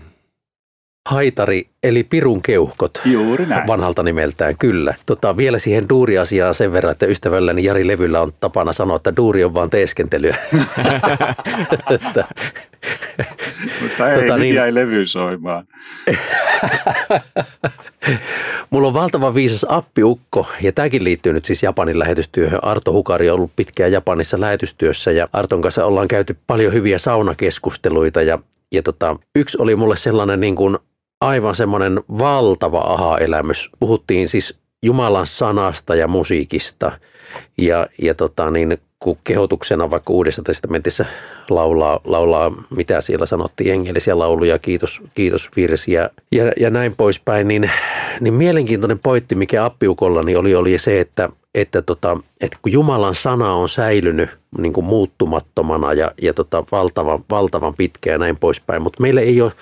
[1.08, 3.00] Haitari eli Pirun keuhkot.
[3.04, 3.66] Juuri näin.
[3.66, 4.94] Vanhalta nimeltään, kyllä.
[5.06, 9.44] Tota, vielä siihen duuriasiaa sen verran, että ystävälläni Jari Levyllä on tapana sanoa, että duuri
[9.44, 10.36] on vaan teeskentelyä.
[13.82, 15.66] Mutta ei, tota, niin, jäi levy soimaan.
[18.70, 22.64] Mulla on valtava viisas appiukko ja tämäkin liittyy nyt siis Japanin lähetystyöhön.
[22.64, 28.22] Arto Hukari on ollut pitkään Japanissa lähetystyössä ja Arton kanssa ollaan käyty paljon hyviä saunakeskusteluita
[28.22, 28.38] ja,
[28.72, 30.78] ja tota, yksi oli mulle sellainen niin kuin
[31.20, 33.70] aivan semmoinen valtava aha-elämys.
[33.80, 36.92] Puhuttiin siis Jumalan sanasta ja musiikista
[37.58, 41.04] ja, ja tota niin, kun kehotuksena vaikka Uudessa testamentissa
[41.50, 47.70] laulaa, laulaa mitä siellä sanottiin, engelisiä lauluja, kiitos, kiitos virsiä ja, ja näin poispäin, niin,
[48.20, 53.54] niin mielenkiintoinen pointti, mikä appiukollani oli, oli se, että, että, tota, että kun Jumalan sana
[53.54, 59.02] on säilynyt niin kuin muuttumattomana ja, ja tota, valtavan, valtavan pitkä ja näin poispäin, mutta
[59.02, 59.52] meillä ei ole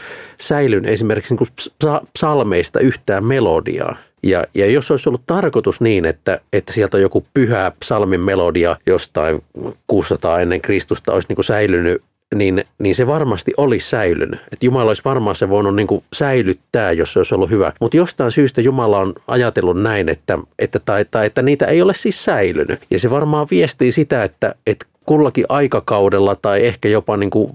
[0.41, 3.97] säilynyt esimerkiksi niin kuin psalmeista yhtään melodiaa.
[4.23, 8.77] Ja, ja jos olisi ollut tarkoitus niin, että, että sieltä on joku pyhä psalmin melodia
[8.87, 9.43] jostain
[9.87, 12.03] 600 ennen Kristusta olisi niin kuin säilynyt,
[12.35, 14.41] niin, niin se varmasti olisi säilynyt.
[14.53, 17.73] Että Jumala olisi varmaan se voinut niin kuin säilyttää, jos se olisi ollut hyvä.
[17.81, 21.95] Mutta jostain syystä Jumala on ajatellut näin, että, että, tai, tai, että niitä ei ole
[21.95, 22.81] siis säilynyt.
[22.91, 27.53] Ja se varmaan viestii sitä, että, että kullakin aikakaudella tai ehkä jopa niin kuin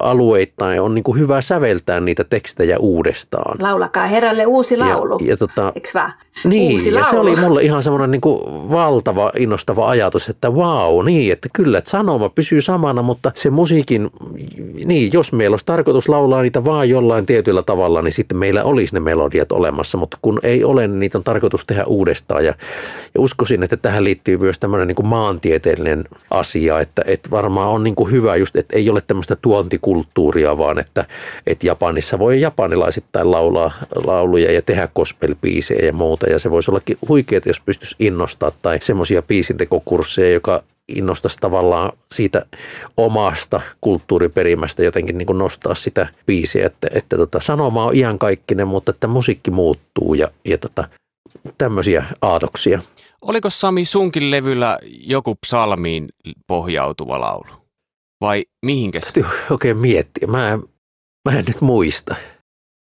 [0.00, 3.56] alueittain on niin kuin hyvä säveltää niitä tekstejä uudestaan.
[3.60, 6.12] Laulakaa herralle uusi laulu, ja, ja tota, vaan?
[6.44, 7.10] Niin, uusi ja laulu.
[7.10, 11.78] se oli mulle ihan semmoinen niin kuin valtava innostava ajatus, että wow, niin, että kyllä,
[11.78, 14.10] että sanoma pysyy samana, mutta se musiikin,
[14.84, 18.94] niin, jos meillä olisi tarkoitus laulaa niitä vaan jollain tietyllä tavalla, niin sitten meillä olisi
[18.94, 22.54] ne melodiat olemassa, mutta kun ei ole, niin niitä on tarkoitus tehdä uudestaan ja,
[23.14, 27.84] ja uskoisin, että tähän liittyy myös tämmöinen niin kuin maantieteellinen asia, että, että varmaan on
[27.84, 31.04] niin kuin hyvä just, että ei ole tämmöistä tuontikulttuuria, vaan että,
[31.46, 33.72] että Japanissa voi japanilaisittain laulaa
[34.04, 36.26] lauluja ja tehdä gospel-biisejä ja muuta.
[36.30, 42.46] Ja se voisi ollakin huikeaa, jos pystyisi innostaa tai semmoisia biisintekokursseja, joka innostaisi tavallaan siitä
[42.96, 48.90] omasta kulttuuriperimästä jotenkin niin kuin nostaa sitä biisiä, että, että tota, sanoma on iankaikkinen, mutta
[48.90, 50.88] että musiikki muuttuu ja, ja tota,
[51.58, 52.80] tämmöisiä aatoksia.
[53.24, 56.08] Oliko Sami sunkin levyllä joku psalmiin
[56.46, 57.66] pohjautuva laulu?
[58.20, 59.12] Vai mihinkä se?
[59.50, 60.28] Oikein miettiä.
[60.28, 60.62] Mä en,
[61.28, 62.14] mä en nyt muista.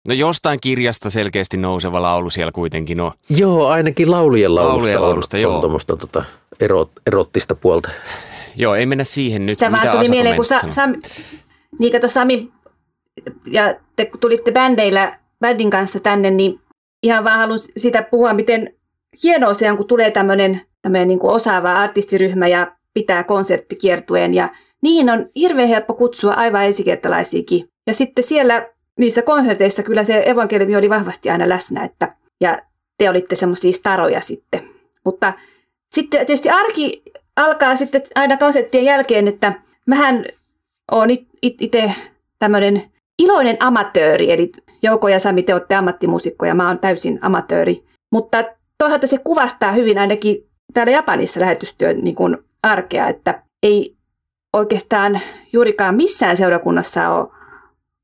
[0.07, 3.11] No jostain kirjasta selkeästi nouseva laulu siellä kuitenkin on.
[3.29, 5.55] Joo, ainakin laulujen laulusta, laulujen laulusta on, joo.
[5.55, 6.23] on tuommoista tota,
[6.59, 7.89] erot, erottista puolta.
[8.55, 9.55] joo, ei mennä siihen nyt.
[9.55, 10.61] Sitä vaan Mitä tuli Asa mieleen, kun Sa-?
[10.69, 10.97] Sami,
[11.79, 12.51] niin kato Sami
[13.45, 16.59] ja te kun tulitte bändeillä, bändin kanssa tänne, niin
[17.03, 18.74] ihan vaan haluan sitä puhua, miten
[19.23, 24.49] hienoa se on, kun tulee tämmöinen, tämmöinen niin kuin osaava artistiryhmä ja pitää konserttikiertueen ja
[24.81, 27.69] niihin on hirveän helppo kutsua aivan ensikertalaisiakin.
[27.87, 28.67] Ja sitten siellä
[28.99, 32.61] niissä konserteissa kyllä se evankeliumi oli vahvasti aina läsnä, että, ja
[32.97, 34.69] te olitte semmoisia staroja sitten.
[35.05, 35.33] Mutta
[35.95, 37.03] sitten tietysti arki
[37.35, 39.53] alkaa sitten aina konserttien jälkeen, että
[39.85, 40.25] mähän
[40.91, 41.91] olen itse
[42.39, 42.83] tämmöinen
[43.19, 44.51] iloinen amatööri, eli
[44.81, 47.83] Jouko ja Sami, te olette ammattimuusikkoja, mä oon täysin amatööri.
[48.11, 48.43] Mutta
[48.77, 53.95] toisaalta se kuvastaa hyvin ainakin täällä Japanissa lähetystyön niin kuin arkea, että ei
[54.53, 55.21] oikeastaan
[55.53, 57.27] juurikaan missään seurakunnassa ole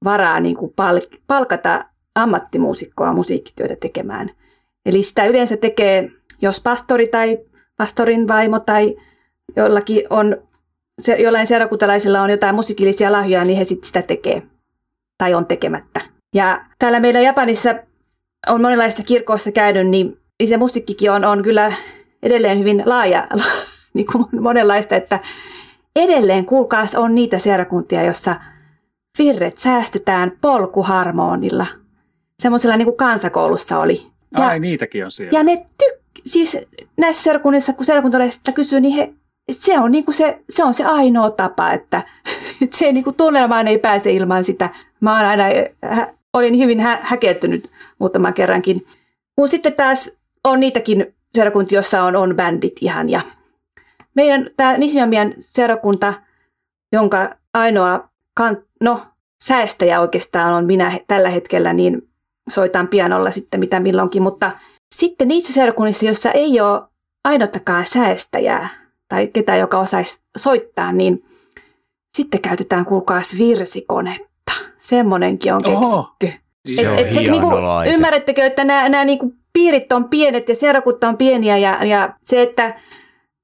[0.03, 4.29] varaa niin kuin pal- palkata ammattimuusikkoa musiikkityötä tekemään.
[4.86, 7.39] Eli sitä yleensä tekee, jos pastori tai
[7.77, 8.95] pastorin vaimo tai
[9.55, 10.38] jollakin on,
[11.19, 14.41] jollain seurakuntalaisilla on jotain musiikillisia lahjoja, niin he sitten sitä tekee
[15.17, 16.01] tai on tekemättä.
[16.36, 17.75] Ja täällä meillä Japanissa
[18.47, 21.73] on monenlaista kirkoissa käynyt, niin se musiikkikin on, on kyllä
[22.23, 23.27] edelleen hyvin laaja,
[23.93, 25.19] niin kuin monenlaista, että
[25.95, 28.36] edelleen kuulkaas on niitä seurakuntia, jossa
[29.19, 31.67] virret säästetään polkuharmonilla.
[32.39, 34.08] Semmoisella niin kuin kansakoulussa oli.
[34.38, 35.39] Ja, Ai, niitäkin on siellä.
[35.39, 36.58] ja ne tyk- siis
[36.97, 39.13] näissä seurakunnissa, kun seurakuntalaiset kysyy, niin he,
[39.51, 42.04] se, on niin kuin se, se on se ainoa tapa, että,
[42.62, 44.69] että se niin kuin tunnelmaan ei pääse ilman sitä.
[44.99, 45.43] Mä oon aina,
[45.86, 48.86] hä, olin hyvin hä, häkeltynyt muutaman kerrankin.
[49.36, 50.12] Kun sitten taas
[50.43, 53.10] on niitäkin seurakuntia, joissa on, on bändit ihan.
[53.10, 53.21] Ja
[54.15, 56.13] meidän tämä Nisiomian seurakunta,
[56.91, 59.01] jonka ainoa kan, no,
[59.43, 62.10] säästäjä oikeastaan on minä tällä hetkellä, niin
[62.49, 64.51] soitan pianolla sitten mitä milloinkin, mutta
[64.95, 66.82] sitten niissä seurakunnissa, joissa ei ole
[67.23, 68.69] ainottakaan säästäjää
[69.08, 71.25] tai ketään, joka osaisi soittaa, niin
[72.17, 74.51] sitten käytetään kuulkaas virsikonetta.
[74.80, 76.12] Semmoinenkin on Oho.
[76.19, 76.41] keksitty.
[76.75, 77.93] Se on Et, hieno niinku, laite.
[77.93, 82.41] ymmärrättekö, että nämä, nämä niinku piirit on pienet ja seurakunta on pieniä ja, ja se,
[82.41, 82.79] että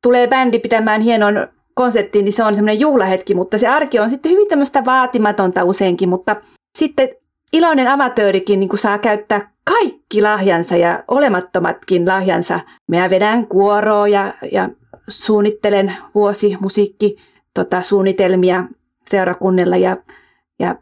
[0.03, 4.31] tulee bändi pitämään hienon konserttiin, niin se on semmoinen juhlahetki, mutta se arki on sitten
[4.31, 6.35] hyvin tämmöistä vaatimatonta useinkin, mutta
[6.77, 7.09] sitten
[7.53, 12.59] iloinen amatöörikin niin saa käyttää kaikki lahjansa ja olemattomatkin lahjansa.
[12.87, 14.69] Minä vedän kuoroa ja, ja
[15.07, 17.17] suunnittelen vuosi musiikki
[17.53, 18.63] tota, suunnitelmia
[19.05, 19.97] seurakunnilla ja,
[20.59, 20.75] ja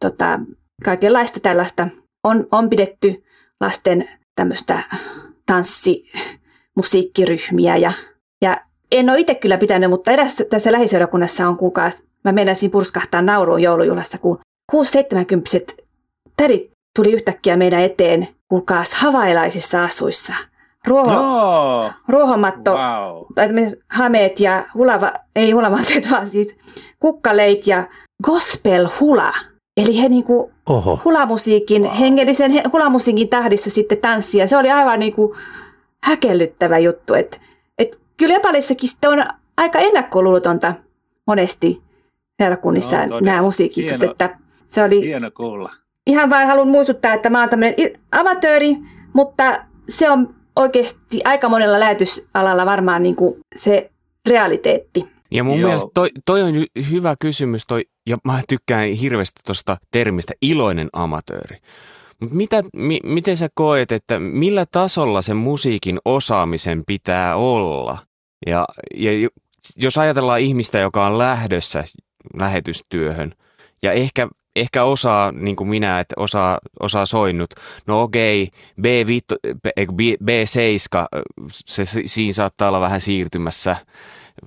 [0.00, 0.40] tota,
[0.84, 1.88] kaikenlaista tällaista
[2.24, 3.24] on, on pidetty
[3.60, 4.82] lasten tämmöistä
[5.46, 7.92] tanssimusiikkiryhmiä ja,
[8.42, 8.56] ja
[8.92, 11.90] en ole itse kyllä pitänyt, mutta erässä tässä lähiseurakunnassa on kuulkaa,
[12.24, 14.38] mä meinasin purskahtaa nauruun joulujuhlassa, kun
[14.72, 14.76] 6-70
[16.36, 20.34] tädit tuli yhtäkkiä meidän eteen, kuulkaas havailaisissa asuissa.
[20.86, 23.24] Ruoho, Oh, ruohomatto, wow.
[23.34, 23.48] tai
[23.88, 26.56] hameet ja hulava, ei hulavaatteet, vaan siis
[27.00, 27.86] kukkaleit ja
[28.24, 29.32] gospel hula.
[29.76, 31.00] Eli he niinku Oho.
[31.04, 31.92] hulamusiikin, Wow.
[31.98, 34.46] hengellisen he- hulamusiikin tahdissa sitten tanssia.
[34.46, 35.36] Se oli aivan niinku
[36.04, 37.14] häkellyttävä juttu.
[37.14, 37.40] Et,
[37.78, 39.24] et kyllä Japanissakin sitten on
[39.56, 40.74] aika ennakkoluulotonta
[41.26, 41.82] monesti
[42.42, 43.20] seurakunnissa No, todella.
[43.20, 43.90] nämä musiikit.
[43.90, 44.10] Hieno.
[44.10, 45.70] Että se oli Hieno kuulla.
[46.06, 47.74] ihan vain haluan muistuttaa, että mä oon tämmöinen
[48.12, 48.76] amatööri,
[49.12, 53.90] mutta se on oikeasti aika monella lähetysalalla varmaan niin kuin se
[54.28, 55.08] realiteetti.
[55.30, 55.66] Ja mun Joo.
[55.68, 60.88] mielestä toi, toi on hy- hyvä kysymys, toi, ja mä tykkään hirveästi tuosta termistä iloinen
[60.92, 61.58] amatööri.
[62.20, 67.98] Mutta mitä, mi, miten sä koet, että millä tasolla sen musiikin osaamisen pitää olla?
[68.46, 69.28] Ja, ja jo-
[69.76, 71.84] jos ajatellaan ihmistä, joka on lähdössä
[72.36, 73.34] lähetystyöhön,
[73.82, 77.54] ja ehkä, ehkä osaa, niin kuin minä, että osaa, osaa soinnut,
[77.86, 78.48] no okei,
[78.80, 79.36] B5,
[79.92, 83.76] B, B7, se, se, siinä saattaa olla vähän siirtymässä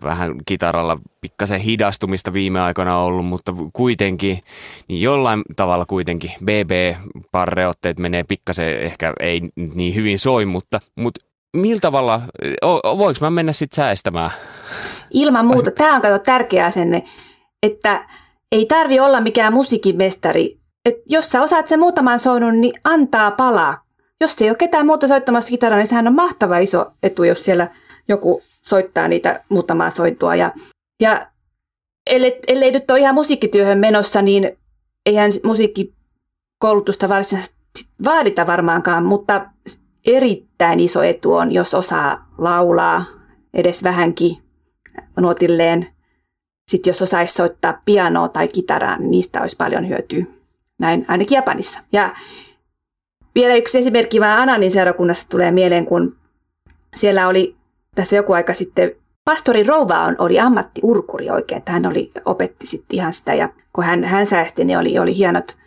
[0.03, 4.39] vähän kitaralla pikkasen hidastumista viime aikoina ollut, mutta kuitenkin,
[4.87, 9.41] niin jollain tavalla kuitenkin BB-parreotteet menee pikkasen, ehkä ei
[9.75, 12.21] niin hyvin soi, mutta, mutta millä tavalla,
[12.97, 14.31] voiko mä mennä sitten säästämään?
[15.11, 17.03] Ilman muuta, tämä on kato tärkeä asenne,
[17.63, 18.09] että
[18.51, 20.59] ei tarvi olla mikään musiikin mestari.
[20.85, 23.85] Et jos sä osaat sen muutaman soinun, niin antaa palaa.
[24.21, 27.69] Jos ei ole ketään muuta soittamassa kitaraa, niin sehän on mahtava iso etu, jos siellä
[28.07, 30.35] joku soittaa niitä muutamaa sointua.
[30.35, 30.53] Ja,
[30.99, 31.27] ja
[32.09, 34.57] ellei, ellei nyt ole ihan musiikkityöhön menossa, niin
[35.05, 37.55] eihän musiikkikoulutusta varsinaisesti
[38.05, 39.45] vaadita varmaankaan, mutta
[40.05, 43.05] erittäin iso etu on, jos osaa laulaa
[43.53, 44.37] edes vähänkin
[45.19, 45.87] nuotilleen.
[46.71, 50.25] Sitten jos osaisi soittaa pianoa tai kitaraa, niin niistä olisi paljon hyötyä.
[50.79, 51.79] Näin ainakin Japanissa.
[51.91, 52.15] Ja
[53.35, 56.15] vielä yksi esimerkki vaan Ananin seurakunnassa tulee mieleen, kun
[56.95, 57.55] siellä oli
[57.95, 58.91] tässä joku aika sitten
[59.25, 63.83] pastori Rouva on, oli ammattiurkuri oikein, että hän oli, opetti sitten ihan sitä ja kun
[63.83, 65.57] hän, hän säästi, niin oli, oli hienot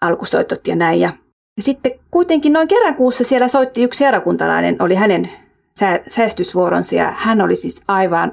[0.00, 1.00] alkusoitot ja näin.
[1.00, 1.12] Ja,
[1.56, 5.30] ja sitten kuitenkin noin kerran kuussa siellä soitti yksi seurakuntalainen, oli hänen
[5.78, 8.32] sä, säästysvuoronsa ja hän oli siis aivan,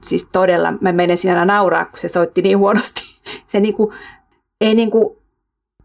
[0.00, 3.02] siis todella, mä menen siinä nauraa, kun se soitti niin huonosti.
[3.52, 3.92] Se niinku,
[4.60, 5.18] ei niinku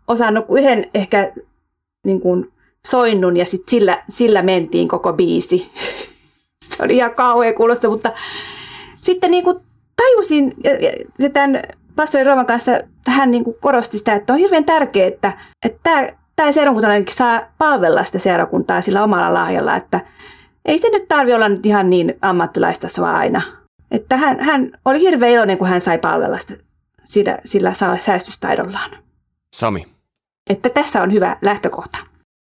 [0.08, 1.34] osannut yhden ehkä
[2.06, 2.46] niinku
[2.88, 5.72] soinnun ja sitten sillä, sillä mentiin koko biisi.
[6.78, 8.12] Se oli ihan kauhean kuulosta, mutta
[9.02, 9.62] sitten niinku
[9.96, 10.54] tajusin,
[11.20, 11.64] ja tämän
[11.96, 12.72] pastori Rooman kanssa
[13.08, 17.42] hän niin kuin korosti sitä, että on hirveän tärkeää, että, että tämä, tämä seurakuntalainenkin saa
[17.58, 20.02] palvella sitä seurakuntaa sillä omalla lahjalla, että
[20.66, 23.42] ei se nyt tarvi olla nyt ihan niin ammattilaistasoa aina.
[23.92, 26.54] Että hän, hän oli hirveän iloinen, kun hän sai palvella sitä,
[27.04, 28.92] sillä, sillä säästystaidollaan.
[29.56, 29.86] Sami.
[30.50, 31.98] Että tässä on hyvä lähtökohta.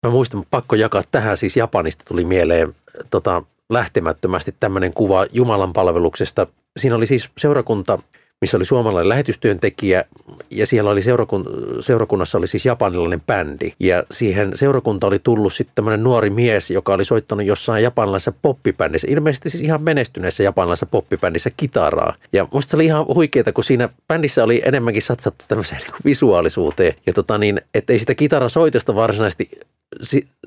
[0.07, 2.73] Mä muistan, pakko jakaa tähän, siis Japanista tuli mieleen
[3.09, 6.47] tota, lähtemättömästi tämmöinen kuva Jumalan palveluksesta.
[6.79, 7.99] Siinä oli siis seurakunta,
[8.41, 10.03] missä oli suomalainen lähetystyöntekijä
[10.49, 11.45] ja siellä oli seurakun,
[11.79, 13.73] seurakunnassa oli siis japanilainen bändi.
[13.79, 19.07] Ja siihen seurakunta oli tullut sitten tämmöinen nuori mies, joka oli soittanut jossain japanilaisessa poppibändissä,
[19.11, 22.13] ilmeisesti siis ihan menestyneessä japanilaisessa poppibändissä kitaraa.
[22.33, 26.93] Ja musta oli ihan huikeeta, kun siinä bändissä oli enemmänkin satsattu tämmöiseen niin visuaalisuuteen.
[27.07, 29.59] Ja tota niin, että ei sitä kitarasoitosta varsinaisesti si,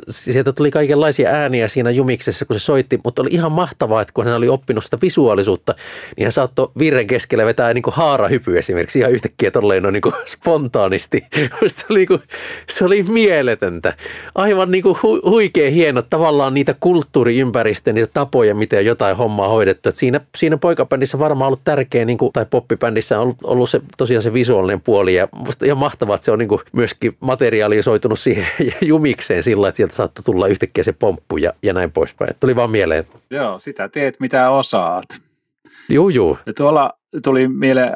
[0.09, 4.26] sieltä tuli kaikenlaisia ääniä siinä jumiksessa, kun se soitti, mutta oli ihan mahtavaa, että kun
[4.26, 5.74] hän oli oppinut sitä visuaalisuutta,
[6.16, 10.14] niin hän saattoi virren keskellä vetää niin kuin haarahypy esimerkiksi ihan yhtäkkiä tolleen niin kuin
[10.35, 11.26] spontaanisti.
[11.66, 12.22] Se oli, niin kuin,
[12.70, 13.96] se oli mieletöntä.
[14.35, 19.88] Aivan niin kuin hu, huikea hieno tavallaan niitä kulttuuriympäristöjä, niitä tapoja, miten jotain hommaa hoidettu.
[19.88, 23.81] Et siinä, siinä poikabändissä varmaan ollut tärkeä, niin kuin, tai poppibändissä on ollut, ollut se,
[23.96, 25.29] tosiaan se visuaalinen puoli ja
[25.64, 28.46] ihan mahtavaa, että se on niin kuin myöskin materialisoitunut siihen
[29.30, 32.34] jumikseen sillä, että sieltä saattoi tulla yhtäkkiä se pomppu ja, ja näin poispäin.
[32.40, 33.04] Tuli vaan mieleen.
[33.30, 35.04] Joo, sitä teet mitä osaat.
[35.88, 36.38] Juu, juu.
[36.46, 36.92] Ja tuolla
[37.24, 37.92] tuli mieleen,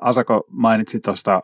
[0.00, 1.40] Asako mainitsi tuosta,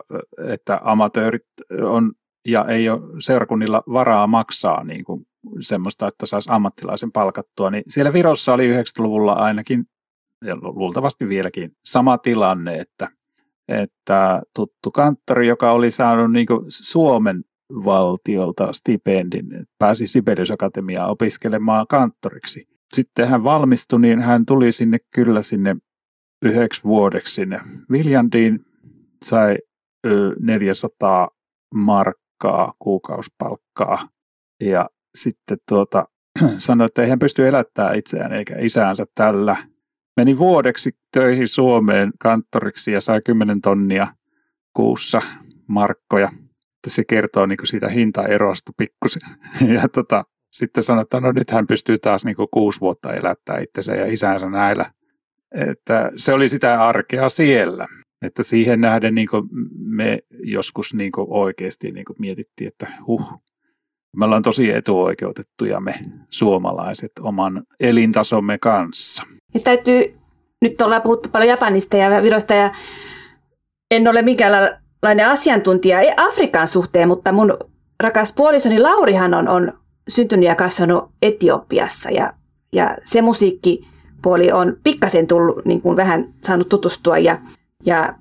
[0.49, 1.47] että amatöörit
[1.83, 2.13] on
[2.47, 5.27] ja ei ole seurakunnilla varaa maksaa niin kuin
[5.61, 7.71] semmoista, että saisi ammattilaisen palkattua.
[7.71, 9.85] Niin siellä Virossa oli 90-luvulla ainakin,
[10.45, 13.09] ja luultavasti vieläkin, sama tilanne, että,
[13.69, 17.45] että tuttu kanttori, joka oli saanut niin Suomen
[17.85, 22.67] valtiolta stipendin, pääsi Sibelius Akatemiaan opiskelemaan kanttoriksi.
[22.95, 25.77] Sitten hän valmistui, niin hän tuli sinne kyllä sinne
[26.45, 28.65] yhdeksi vuodeksi sinne Viljandiin,
[29.25, 29.59] sai
[30.41, 31.29] 400
[31.75, 34.09] markkaa kuukausipalkkaa
[34.61, 36.09] ja sitten tuota,
[36.57, 39.57] sanoi, että ei hän pysty elättämään itseään eikä isäänsä tällä.
[40.17, 44.15] Meni vuodeksi töihin Suomeen kanttoriksi ja sai 10 tonnia
[44.77, 45.23] kuussa
[45.67, 46.33] markkoja
[46.81, 49.23] että se kertoo niin siitä hintaerosta pikkusen.
[49.75, 53.95] Ja tota, sitten sanoi, että no nyt hän pystyy taas niin kuusi vuotta elättää itsensä
[53.95, 54.93] ja isänsä näillä.
[55.55, 57.87] Että se oli sitä arkea siellä.
[58.23, 59.29] Että siihen nähden niin
[59.79, 63.43] me joskus niin oikeasti niin mietittiin, että huh,
[64.17, 65.95] me ollaan tosi etuoikeutettuja me
[66.31, 69.23] suomalaiset oman elintasomme kanssa.
[69.55, 70.15] Ja täytyy,
[70.63, 72.73] nyt ollaan puhuttu paljon Japanista ja Virosta ja
[73.91, 74.23] en ole
[75.03, 77.59] minkäänlainen asiantuntija Afrikan suhteen, mutta mun
[78.01, 79.73] rakas puolisoni Laurihan on, on
[80.09, 82.11] syntynyt ja kasvanut Etiopiassa.
[82.11, 82.33] Ja,
[82.73, 87.19] ja se musiikkipuoli on pikkasen tullut niin kuin vähän saanut tutustua.
[87.19, 87.39] Ja,
[87.85, 88.15] ja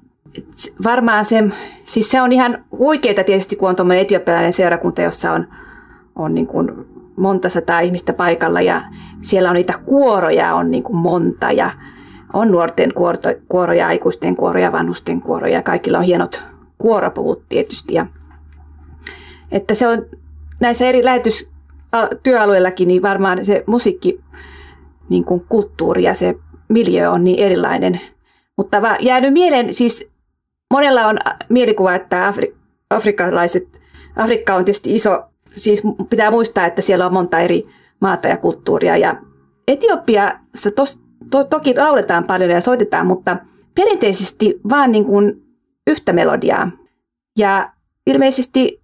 [0.83, 1.43] varmaan se,
[1.83, 5.47] siis se on ihan huikeeta tietysti, kun on tuommoinen etiopialainen seurakunta, jossa on,
[6.15, 6.71] on niin kuin
[7.15, 8.61] monta sataa ihmistä paikalla.
[8.61, 8.81] Ja
[9.21, 11.51] siellä on niitä kuoroja on niin kuin monta.
[11.51, 11.71] Ja
[12.33, 12.93] on nuorten
[13.49, 15.61] kuoroja, aikuisten kuoroja, vanhusten kuoroja.
[15.61, 17.93] Kaikilla on hienot kuoropuvut tietysti.
[17.93, 18.05] Ja,
[19.51, 20.05] että se on
[20.59, 24.19] näissä eri lähetystyöalueillakin, niin varmaan se musiikki,
[25.09, 26.35] niin kuin kulttuuri ja se
[26.67, 28.01] miljö on niin erilainen.
[28.57, 30.07] Mutta jäänyt mieleen, siis
[30.73, 31.17] monella on
[31.49, 32.55] mielikuva, että Afri-
[32.89, 33.67] afrikkalaiset,
[34.15, 37.63] Afrikka on tietysti iso, siis pitää muistaa, että siellä on monta eri
[37.99, 38.97] maata ja kulttuuria.
[38.97, 39.15] Ja
[39.67, 43.37] Etiopiassa tos, to, toki lauletaan paljon ja soitetaan, mutta
[43.75, 45.48] perinteisesti vaan niin kuin
[45.89, 46.71] yhtä melodiaa.
[47.37, 47.71] Ja
[48.07, 48.81] ilmeisesti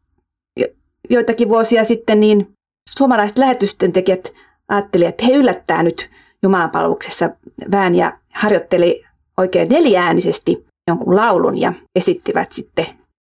[1.10, 2.54] joitakin vuosia sitten niin
[2.90, 4.34] suomalaiset lähetystentekijät
[4.68, 6.10] ajattelivat, että he yllättää nyt
[6.44, 7.30] Jumalanpalveluksessa
[7.72, 9.04] vähän ja harjoitteli
[9.38, 12.86] oikein neljäänisesti jonkun laulun ja esittivät sitten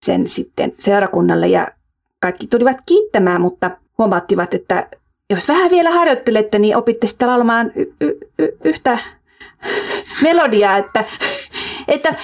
[0.06, 1.68] sen sitten seurakunnalle ja
[2.22, 4.90] kaikki tulivat kiittämään, mutta huomauttivat, että
[5.30, 9.00] jos vähän vielä harjoittelette, niin opitte sitten laulamaan y- y- y- yhtä
[10.24, 11.04] melodiaa, että
[11.88, 12.16] että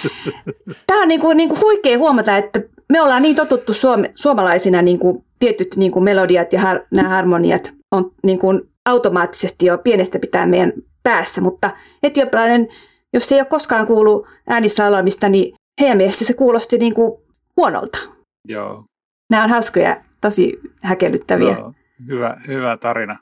[0.87, 4.81] tämä on niin kuin, niin kuin huikea huomata, että me ollaan niin totuttu suome, suomalaisina
[4.81, 9.77] niin kuin tietyt niin kuin melodiat ja har, nämä harmoniat on niin kuin automaattisesti jo
[9.77, 11.69] pienestä pitää meidän päässä, mutta
[12.03, 12.67] etiopialainen,
[13.13, 17.21] jos ei ole koskaan kuullut äänissä laulamista, niin heidän mielestä se kuulosti niin kuin
[17.57, 17.99] huonolta.
[18.47, 18.83] Joo.
[19.29, 21.53] Nämä on hauskoja, tosi häkellyttäviä.
[21.53, 21.73] Joo.
[22.07, 23.19] Hyvä, hyvä tarina.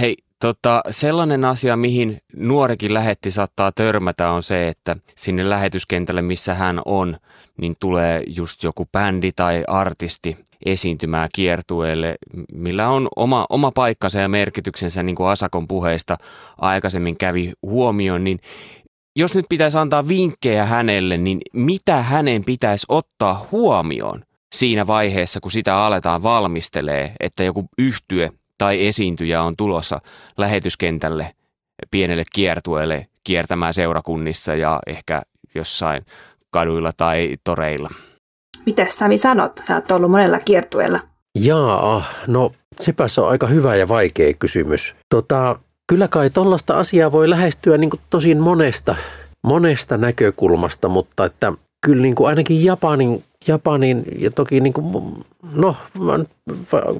[0.00, 6.54] Hei, tota, sellainen asia, mihin nuorikin lähetti saattaa törmätä, on se, että sinne lähetyskentälle, missä
[6.54, 7.16] hän on,
[7.60, 12.16] niin tulee just joku bändi tai artisti esiintymään kiertueelle,
[12.52, 16.16] millä on oma, oma paikkansa ja merkityksensä, niin kuin Asakon puheista
[16.58, 18.38] aikaisemmin kävi huomioon, niin
[19.16, 24.22] jos nyt pitäisi antaa vinkkejä hänelle, niin mitä hänen pitäisi ottaa huomioon
[24.54, 30.00] siinä vaiheessa, kun sitä aletaan valmistelee, että joku yhtye tai esiintyjä on tulossa
[30.38, 31.34] lähetyskentälle
[31.90, 35.22] pienelle kiertueelle kiertämään seurakunnissa ja ehkä
[35.54, 36.06] jossain
[36.50, 37.90] kaduilla tai toreilla.
[38.66, 39.62] Mitäs Sami sanot?
[39.66, 41.00] Sä oot ollut monella kiertueella.
[41.38, 44.94] Jaa, no sepä se on aika hyvä ja vaikea kysymys.
[45.14, 48.96] Tota, kyllä kai tuollaista asiaa voi lähestyä niin tosin monesta,
[49.46, 51.52] monesta näkökulmasta, mutta että
[51.86, 55.14] kyllä niin kuin ainakin Japanin, Japanin ja toki niin kuin,
[55.52, 55.76] no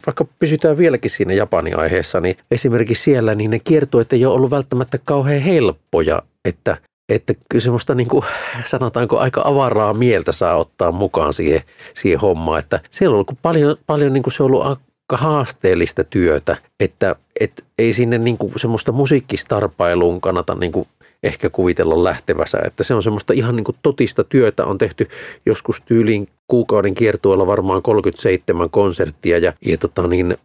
[0.07, 4.51] vaikka pysytään vieläkin siinä Japanin aiheessa, niin esimerkiksi siellä niin ne kiertueet ei ole ollut
[4.51, 6.77] välttämättä kauhean helppoja, että
[7.09, 8.25] että kyllä semmoista niin kuin,
[8.65, 11.63] sanotaanko aika avaraa mieltä saa ottaa mukaan siihen,
[11.95, 12.59] siihen hommaan.
[12.59, 17.17] Että siellä on ollut paljon, paljon niin kuin se on ollut aika haasteellista työtä, että
[17.41, 20.89] et ei sinne niin kuin semmoista musiikkistarpailuun kannata niin kuin
[21.27, 22.59] ehkä kuvitella lähtevänsä.
[22.65, 24.65] Että se on semmoista ihan niin kuin totista työtä.
[24.65, 25.09] On tehty
[25.47, 30.37] joskus tyyliin kuukauden kiertueella varmaan 37 konserttia ja, ja tota niin,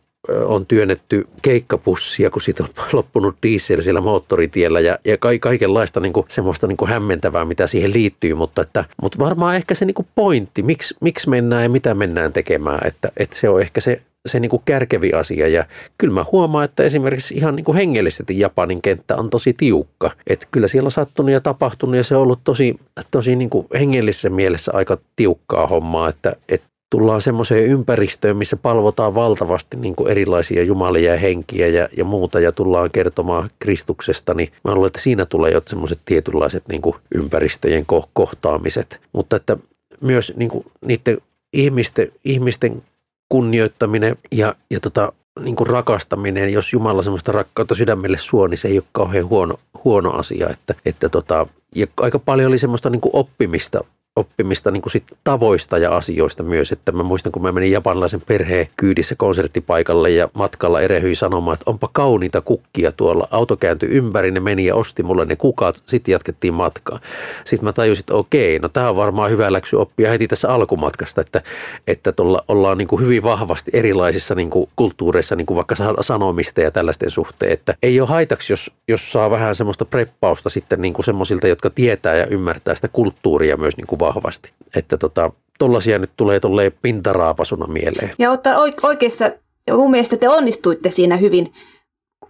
[0.45, 6.13] on työnnetty keikkapussia, kun siitä on loppunut diesel siellä moottoritiellä ja, ja ka- kaikenlaista niin
[6.13, 9.95] kuin, semmoista niin kuin hämmentävää, mitä siihen liittyy, mutta, että, mutta varmaan ehkä se niin
[9.95, 14.01] kuin pointti, miksi, miksi mennään ja mitä mennään tekemään, että, että se on ehkä se,
[14.25, 15.65] se niin kuin kärkevi asia ja
[15.97, 20.47] kyllä mä huomaan, että esimerkiksi ihan niin kuin hengellisesti Japanin kenttä on tosi tiukka, että
[20.51, 22.79] kyllä siellä on sattunut ja tapahtunut ja se on ollut tosi,
[23.11, 29.15] tosi niin kuin hengellisessä mielessä aika tiukkaa hommaa, että, että tullaan semmoiseen ympäristöön, missä palvotaan
[29.15, 34.51] valtavasti niin kuin erilaisia jumalia ja henkiä ja, ja muuta ja tullaan kertomaan Kristuksesta, niin
[34.63, 38.99] mä luulen, että siinä tulee jo semmoiset tietynlaiset niin kuin ympäristöjen ko- kohtaamiset.
[39.13, 39.57] Mutta että
[40.01, 41.17] myös niin kuin niiden
[41.53, 42.83] ihmisten, ihmisten
[43.31, 48.67] kunnioittaminen ja, ja tota, niin kuin rakastaminen, jos Jumala semmoista rakkautta sydämelle suo, niin se
[48.67, 50.49] ei ole kauhean huono, huono asia.
[50.49, 53.83] Että, että tota, ja aika paljon oli semmoista niin kuin oppimista
[54.15, 56.71] oppimista niin kuin sit tavoista ja asioista myös.
[56.71, 61.69] Että mä muistan, kun mä menin japanilaisen perheen kyydissä konserttipaikalle ja matkalla erehyi sanomaan, että
[61.69, 63.27] onpa kauniita kukkia tuolla.
[63.31, 66.99] Auto kääntyi ympäri, ne meni ja osti mulle ne kukat, sitten jatkettiin matkaa.
[67.45, 71.21] Sitten mä tajusin, että okei, no tämä on varmaan hyvä läksy oppia heti tässä alkumatkasta,
[71.21, 71.41] että,
[71.87, 76.61] että tuolla ollaan niin kuin hyvin vahvasti erilaisissa niin kuin kulttuureissa, niin kuin vaikka sanomista
[76.61, 77.51] ja tällaisten suhteen.
[77.51, 81.69] Että ei ole haitaksi, jos, jos saa vähän semmoista preppausta sitten niin kuin semmoisilta, jotka
[81.69, 84.51] tietää ja ymmärtää sitä kulttuuria myös niin kuin vahvasti.
[84.75, 88.11] Että tota, tollaisia nyt tulee tolleen pintaraapasuna mieleen.
[88.19, 89.31] Ja ottaa oikeassa,
[89.71, 91.53] mun mielestä te onnistuitte siinä hyvin,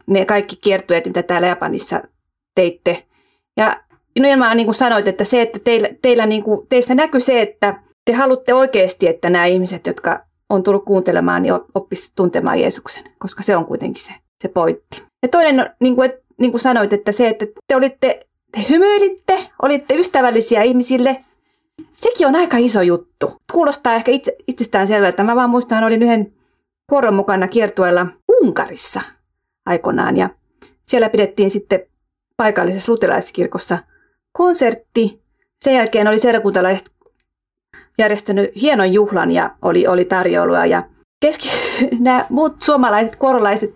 [0.07, 2.01] ne kaikki kiertueet, mitä täällä Japanissa
[2.55, 3.03] teitte.
[3.57, 3.81] Ja
[4.15, 7.79] nimenomaan niin kuin sanoit, että se, että teillä, teillä niin kuin, teistä näkyy se, että
[8.05, 10.19] te haluatte oikeasti, että nämä ihmiset, jotka
[10.49, 15.03] on tullut kuuntelemaan, niin oppisivat tuntemaan Jeesuksen, koska se on kuitenkin se, se pointti.
[15.23, 19.95] Ja toinen, niin kuin, niin kuin sanoit, että se, että te olitte, te hymyilitte, olitte
[19.95, 21.25] ystävällisiä ihmisille,
[21.93, 23.41] sekin on aika iso juttu.
[23.51, 25.23] Kuulostaa ehkä itse, itsestään selvältä.
[25.23, 26.33] Mä vaan muistan, olin yhden
[26.91, 28.05] vuoron mukana kiertueella
[28.41, 29.01] Unkarissa
[29.65, 30.29] aikoinaan ja
[30.83, 31.79] siellä pidettiin sitten
[32.37, 33.77] paikallisessa lutelaiskirkossa
[34.31, 35.21] konsertti.
[35.63, 36.91] Sen jälkeen oli seurakuntalaiset
[37.97, 40.83] järjestänyt hienon juhlan ja oli, oli tarjoulua ja
[41.21, 41.49] keski,
[41.99, 43.73] nämä muut suomalaiset korolaiset,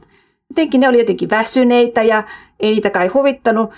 [0.50, 2.24] jotenkin ne oli jotenkin väsyneitä ja
[2.60, 3.70] ei niitä kai huvittanut.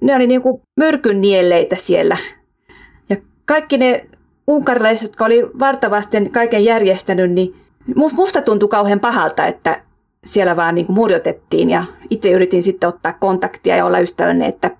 [0.00, 2.16] Ne oli niin kuin myrkyn nielleitä siellä
[3.44, 4.06] kaikki ne
[4.46, 7.54] unkarilaiset, jotka oli vartavasten kaiken järjestänyt, niin
[7.94, 9.82] musta tuntui kauhean pahalta, että
[10.24, 14.70] siellä vaan niin murjotettiin ja itse yritin sitten ottaa kontaktia ja olla ystävällinen, että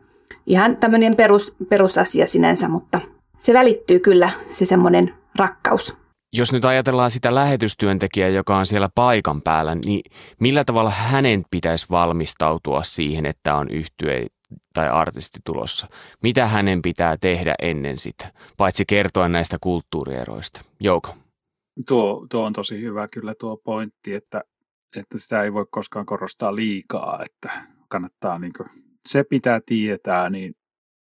[0.46, 3.00] ihan tämmöinen perus, perusasia sinänsä, mutta
[3.38, 5.94] se välittyy kyllä se semmoinen rakkaus.
[6.32, 10.00] Jos nyt ajatellaan sitä lähetystyöntekijää, joka on siellä paikan päällä, niin
[10.40, 14.26] millä tavalla hänen pitäisi valmistautua siihen, että on yhtye
[14.74, 15.86] tai artisti tulossa.
[16.22, 20.60] Mitä hänen pitää tehdä ennen sitä, paitsi kertoa näistä kulttuurieroista?
[20.80, 21.16] Jouko.
[21.86, 24.42] Tuo, tuo on tosi hyvä kyllä tuo pointti, että,
[24.96, 28.68] että sitä ei voi koskaan korostaa liikaa, että kannattaa niin kuin,
[29.08, 30.54] se pitää tietää, niin,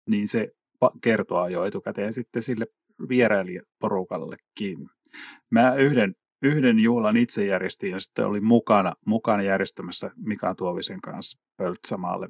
[0.09, 0.47] niin se
[1.03, 2.65] kertoa jo etukäteen sitten sille
[3.09, 4.89] vierailijaporukallekin.
[5.49, 11.39] Mä yhden, yhden juhlan itse järjestin ja sitten olin mukana, mukana järjestämässä Mika Tuovisen kanssa
[11.57, 12.29] Pöltsamaalle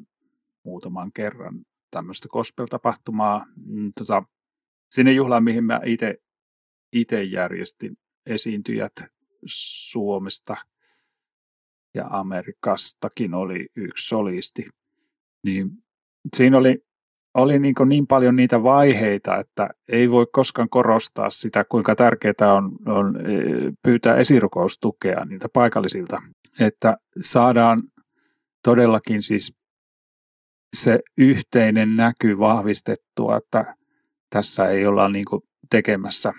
[0.64, 3.46] muutaman kerran tämmöistä gospel-tapahtumaa.
[3.66, 4.24] Mm, tota,
[4.92, 5.82] sinne juhlaan, mihin mä
[6.92, 8.94] itse järjestin esiintyjät
[9.46, 10.56] Suomesta
[11.94, 14.70] ja Amerikastakin oli yksi solisti.
[15.44, 15.70] Niin
[16.36, 16.84] siinä oli,
[17.34, 22.72] oli niin, niin paljon niitä vaiheita, että ei voi koskaan korostaa sitä, kuinka tärkeää on,
[22.86, 23.32] on e,
[23.84, 26.22] pyytää esirukoustukea niiltä paikallisilta,
[26.62, 27.84] että saadaan
[28.64, 29.61] todellakin siis
[30.74, 33.76] se yhteinen näky vahvistettua, että
[34.30, 35.26] tässä ei olla niin
[35.70, 36.34] tekemässä,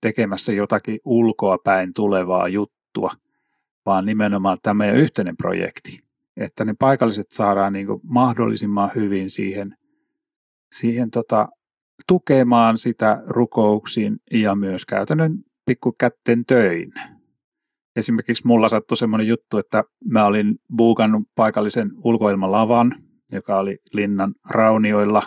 [0.00, 3.14] tekemässä jotakin ulkoa päin tulevaa juttua,
[3.86, 6.00] vaan nimenomaan tämä meidän yhteinen projekti,
[6.36, 9.76] että ne paikalliset saadaan niin mahdollisimman hyvin siihen,
[10.72, 11.48] siihen tota,
[12.08, 16.92] tukemaan sitä rukouksiin ja myös käytännön pikkukätten töin.
[17.96, 25.22] Esimerkiksi mulla sattui semmoinen juttu, että mä olin buukannut paikallisen ulkoilmalavan, joka oli linnan raunioilla.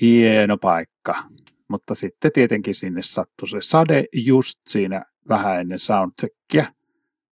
[0.00, 1.24] Hieno paikka.
[1.68, 6.64] Mutta sitten tietenkin sinne sattui se sade just siinä vähän ennen soundcheckia.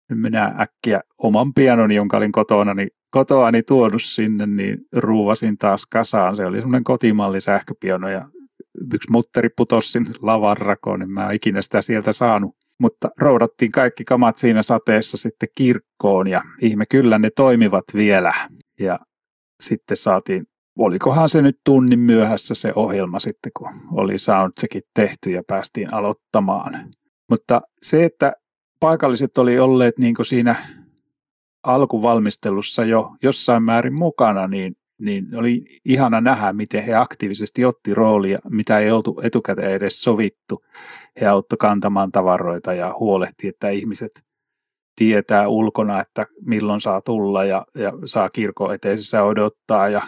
[0.10, 5.86] Nyt minä äkkiä oman pianoni, jonka olin kotona, niin kotoani tuonut sinne, niin ruuvasin taas
[5.86, 6.36] kasaan.
[6.36, 8.30] Se oli semmoinen kotimalli sähköpiano ja
[8.94, 12.56] yksi mutteri putosi sinne lavan rakoon, niin mä en ikinä sitä sieltä saanut.
[12.80, 18.34] Mutta roudattiin kaikki kamat siinä sateessa sitten kirkkoon ja ihme kyllä ne toimivat vielä.
[18.80, 19.00] Ja
[19.60, 20.48] sitten saatiin,
[20.78, 26.90] olikohan se nyt tunnin myöhässä se ohjelma sitten, kun oli soundcheckin tehty ja päästiin aloittamaan.
[27.30, 28.34] Mutta se, että
[28.80, 30.80] paikalliset oli olleet niin siinä
[31.64, 38.40] alkuvalmistelussa jo jossain määrin mukana, niin, niin oli ihana nähdä, miten he aktiivisesti otti roolia,
[38.50, 40.64] mitä ei oltu etukäteen edes sovittu.
[41.22, 44.12] He auttoi kantamaan tavaroita ja huolehti, että ihmiset
[45.00, 50.02] tietää ulkona, että milloin saa tulla ja, ja saa kirkon eteisessä odottaa ja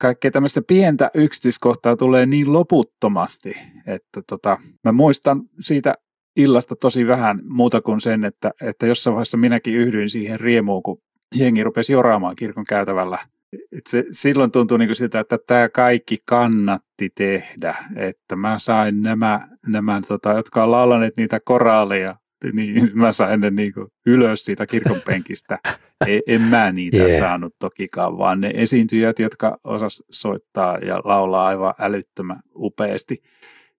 [0.00, 5.94] kaikkea tämmöistä pientä yksityiskohtaa tulee niin loputtomasti, että tota, mä muistan siitä
[6.36, 10.98] illasta tosi vähän muuta kuin sen, että, että jossain vaiheessa minäkin yhdyin siihen riemuun, kun
[11.38, 13.18] jengi rupesi joraamaan kirkon käytävällä.
[13.52, 19.48] Et se, silloin tuntui niin siltä, että tämä kaikki kannatti tehdä, että mä sain nämä,
[19.66, 22.16] nämä tota, jotka on laulaneet niitä koraaleja,
[22.52, 25.58] niin mä sain ne niin kuin ylös siitä kirkon penkistä.
[26.06, 27.18] En, en mä niitä yeah.
[27.18, 33.22] saanut tokikaan, vaan ne esiintyjät, jotka osas soittaa ja laulaa aivan älyttömän upeasti.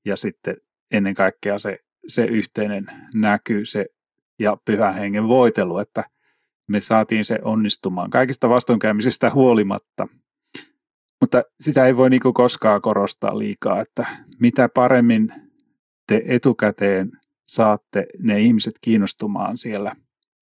[0.06, 0.58] Ja sitten
[0.92, 3.86] ennen kaikkea se, se yhteinen näky se,
[4.40, 6.04] ja pyhän hengen voitelu, että
[6.68, 10.08] me saatiin se onnistumaan kaikista vastoinkäymisistä huolimatta.
[11.22, 14.06] Mutta sitä ei voi niin koskaan korostaa liikaa, että
[14.40, 15.34] mitä paremmin
[16.08, 17.12] te etukäteen
[17.46, 19.92] saatte ne ihmiset kiinnostumaan siellä,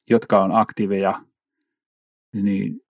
[0.10, 1.26] jotka on aktiiveja,
[2.34, 2.82] niin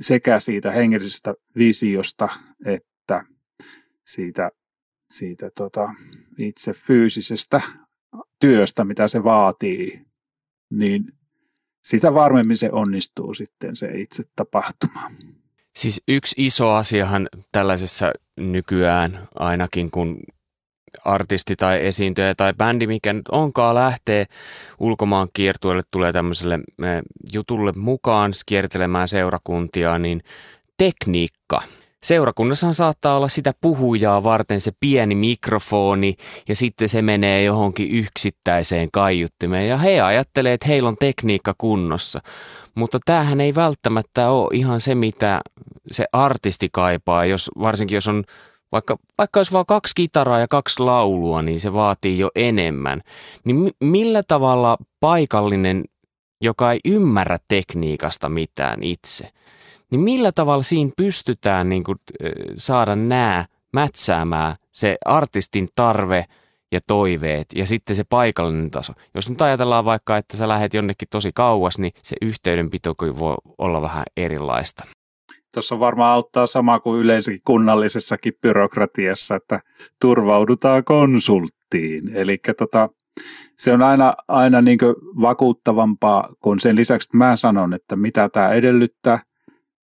[0.00, 2.28] sekä siitä hengellisestä visiosta
[2.64, 3.24] että
[4.06, 4.50] siitä,
[5.08, 5.94] siitä tota,
[6.38, 7.60] itse fyysisestä
[8.40, 10.06] työstä, mitä se vaatii,
[10.70, 11.12] niin
[11.84, 15.10] sitä varmemmin se onnistuu sitten se itse tapahtuma.
[15.76, 20.18] Siis yksi iso asiahan tällaisessa nykyään ainakin, kun
[21.04, 24.26] artisti tai esiintyjä tai bändi, mikä nyt onkaan, lähtee
[24.78, 26.58] ulkomaan kiertueelle, tulee tämmöiselle
[27.32, 30.22] jutulle mukaan kiertelemään seurakuntia, niin
[30.76, 31.62] tekniikka.
[32.02, 36.16] Seurakunnassahan saattaa olla sitä puhujaa varten se pieni mikrofoni
[36.48, 42.20] ja sitten se menee johonkin yksittäiseen kaiuttimeen ja he ajattelee, että heillä on tekniikka kunnossa.
[42.74, 45.40] Mutta tämähän ei välttämättä ole ihan se, mitä
[45.90, 48.24] se artisti kaipaa, jos, varsinkin jos on
[48.76, 53.02] vaikka, vaikka olisi vain kaksi kitaraa ja kaksi laulua, niin se vaatii jo enemmän.
[53.44, 55.84] Niin millä tavalla paikallinen,
[56.40, 59.28] joka ei ymmärrä tekniikasta mitään itse,
[59.90, 61.98] niin millä tavalla siinä pystytään niin kuin,
[62.56, 66.24] saada nämä mätsäämään se artistin tarve
[66.72, 68.92] ja toiveet ja sitten se paikallinen taso.
[69.14, 73.82] Jos nyt ajatellaan vaikka, että sä lähet jonnekin tosi kauas, niin se yhteydenpito voi olla
[73.82, 74.84] vähän erilaista
[75.56, 79.60] tuossa varmaan auttaa sama kuin yleensäkin kunnallisessakin byrokratiassa, että
[80.00, 82.16] turvaudutaan konsulttiin.
[82.16, 82.88] Eli tota,
[83.56, 84.78] se on aina, aina niin
[85.20, 89.22] vakuuttavampaa kuin sen lisäksi, että mä sanon, että mitä tämä edellyttää,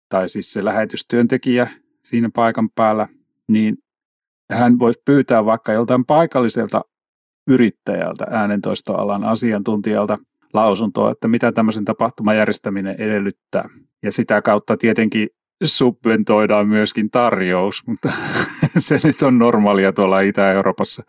[0.09, 1.67] tai siis se lähetystyöntekijä
[2.03, 3.07] siinä paikan päällä,
[3.47, 3.77] niin
[4.51, 6.81] hän voisi pyytää vaikka joltain paikalliselta
[7.47, 10.17] yrittäjältä, äänentoistoalan asiantuntijalta
[10.53, 13.69] lausuntoa, että mitä tämmöisen tapahtuman järjestäminen edellyttää.
[14.03, 15.29] Ja sitä kautta tietenkin
[15.63, 18.09] subventoidaan myöskin tarjous, mutta
[18.77, 21.03] se nyt on normaalia tuolla Itä-Euroopassa.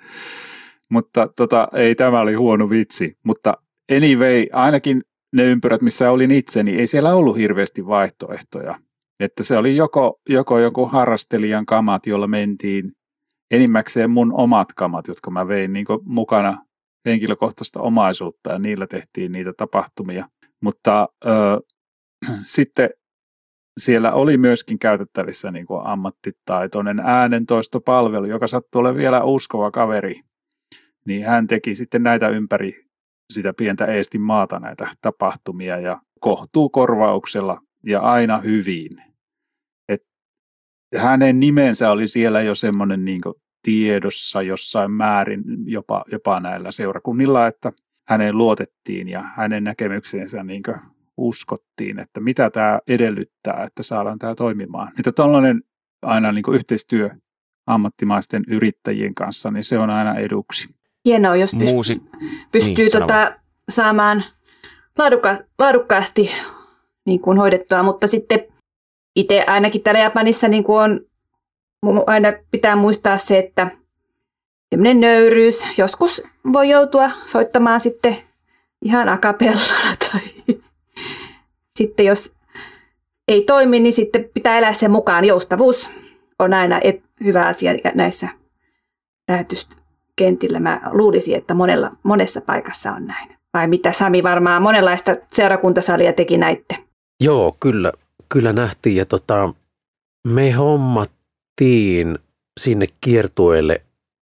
[0.90, 3.16] Mutta tota, ei tämä oli huono vitsi.
[3.24, 3.54] Mutta
[3.96, 8.78] anyway, ainakin ne ympyrät, missä olin itse, niin ei siellä ollut hirveästi vaihtoehtoja.
[9.20, 12.92] Että se oli joko, joko joku harrastelijan kamat, jolla mentiin
[13.50, 16.64] enimmäkseen mun omat kamat, jotka mä vein niin mukana
[17.06, 20.28] henkilökohtaista omaisuutta ja niillä tehtiin niitä tapahtumia.
[20.62, 21.30] Mutta ö,
[22.42, 22.90] sitten
[23.80, 30.20] siellä oli myöskin käytettävissä niin kuin ammattitaitoinen äänentoistopalvelu, joka sattui olemaan vielä uskova kaveri.
[31.06, 32.84] Niin hän teki sitten näitä ympäri
[33.32, 39.02] sitä pientä Eestin maata näitä tapahtumia ja kohtuu korvauksella ja aina hyvin.
[39.88, 40.02] Et
[40.96, 43.20] hänen nimensä oli siellä jo semmoinen niin
[43.62, 47.72] tiedossa jossain määrin jopa, jopa näillä seurakunnilla, että
[48.08, 50.62] häneen luotettiin ja hänen näkemyksensä niin
[51.16, 54.92] uskottiin, että mitä tämä edellyttää, että saadaan tämä toimimaan.
[54.98, 55.62] Että tällainen
[56.02, 57.10] aina niin yhteistyö
[57.66, 60.68] ammattimaisten yrittäjien kanssa, niin se on aina eduksi.
[61.04, 62.02] Hienoa, jos pyst- Muusi...
[62.52, 63.36] pystyy niin, tota,
[63.68, 64.24] saamaan
[64.98, 66.30] laadukka- laadukkaasti
[67.06, 68.40] niin kuin hoidettua, mutta sitten
[69.16, 71.00] itse ainakin täällä Japanissa niin kuin on,
[72.06, 73.70] aina pitää muistaa se, että
[74.70, 78.16] tämmöinen nöyryys, joskus voi joutua soittamaan sitten
[78.82, 80.20] ihan akapellalla tai
[81.78, 82.34] sitten jos
[83.28, 85.24] ei toimi, niin sitten pitää elää sen mukaan.
[85.24, 85.90] Joustavuus
[86.38, 88.28] on aina et, hyvä asia näissä
[89.28, 90.60] lähetyskentillä.
[90.60, 93.36] Mä luulisin, että monella, monessa paikassa on näin.
[93.54, 96.78] Vai mitä Sami varmaan monenlaista seurakuntasalia teki näitte?
[97.20, 97.92] Joo, kyllä,
[98.28, 98.96] kyllä nähtiin.
[98.96, 99.54] Ja tota,
[100.28, 102.18] me hommattiin
[102.60, 103.82] sinne kiertueelle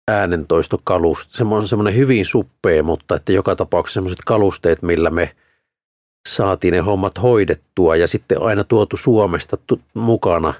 [0.08, 1.38] äänentoistokalusta.
[1.38, 5.36] Se on semmoinen hyvin suppea, mutta että joka tapauksessa semmoiset kalusteet, millä me
[6.28, 9.58] saatiin ne hommat hoidettua ja sitten aina tuotu Suomesta
[9.94, 10.54] mukana,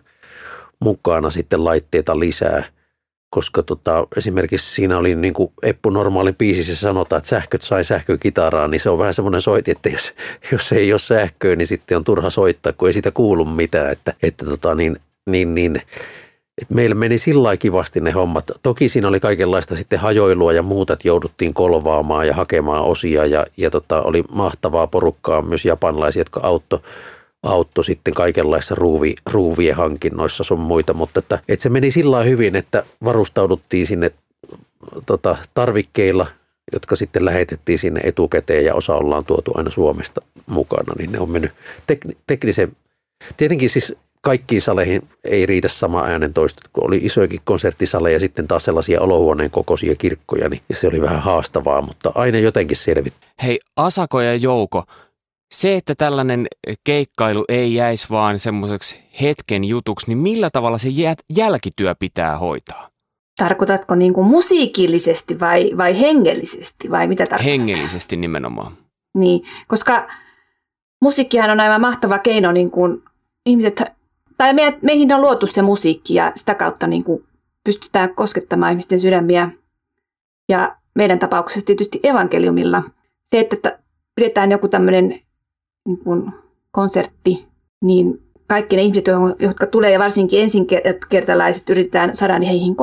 [0.80, 2.64] mukana sitten laitteita lisää–
[3.36, 8.68] koska tota, esimerkiksi siinä oli niin kuin Eppu normaalin biisissä sanotaan, että sähköt sai sähkökitaraa,
[8.68, 10.14] niin se on vähän semmoinen soiti, että jos,
[10.52, 14.14] jos ei ole sähköä, niin sitten on turha soittaa, kun ei siitä kuulu mitään, että,
[14.24, 15.82] että tota, niin, niin, niin
[16.62, 18.52] et meillä meni sillä kivasti ne hommat.
[18.64, 23.46] Toki siinä oli kaikenlaista sitten hajoilua ja muuta, että jouduttiin kolvaamaan ja hakemaan osia ja,
[23.58, 26.80] ja tota, oli mahtavaa porukkaa myös japanlaisia, jotka auttoi
[27.44, 32.56] auttoi sitten kaikenlaisissa ruuvi, ruuvien hankinnoissa sun muita, mutta että, että se meni sillä hyvin,
[32.56, 34.12] että varustauduttiin sinne
[35.06, 36.28] tota, tarvikkeilla,
[36.74, 41.30] jotka sitten lähetettiin sinne etukäteen ja osa ollaan tuotu aina Suomesta mukana, niin ne on
[41.30, 41.52] mennyt
[41.92, 42.72] tek- teknisen,
[43.38, 48.48] tietenkin siis kaikkiin saleihin ei riitä sama äänen toisto, kun oli isojakin konserttisaleja ja sitten
[48.48, 53.14] taas sellaisia olohuoneen kokoisia kirkkoja, niin se oli vähän haastavaa, mutta aina jotenkin selvit.
[53.44, 54.84] Hei, Asako ja Jouko,
[55.54, 56.48] se, että tällainen
[56.84, 60.90] keikkailu ei jäisi vaan semmoiseksi hetken jutuksi, niin millä tavalla se
[61.30, 62.90] jälkityö pitää hoitaa?
[63.38, 67.60] Tarkoitatko niin kuin musiikillisesti vai, vai hengellisesti vai mitä tarkoitat?
[67.60, 68.78] Hengellisesti nimenomaan.
[69.18, 70.08] Niin, koska
[71.02, 73.04] musiikkihan on aivan mahtava keino, niin kuin
[73.46, 73.82] ihmiset,
[74.38, 77.24] tai me, meihin on luotu se musiikki ja sitä kautta niin kuin
[77.64, 79.50] pystytään koskettamaan ihmisten sydämiä.
[80.50, 82.84] Ja meidän tapauksessa tietysti evankeliumilla.
[83.32, 83.80] Se, että
[84.16, 85.20] pidetään joku tämmöinen
[85.86, 86.34] niin
[86.72, 87.48] konsertti,
[87.82, 89.06] niin kaikki ne ihmiset,
[89.40, 92.76] jotka tulee ja varsinkin ensinkertalaiset yritetään saada heihin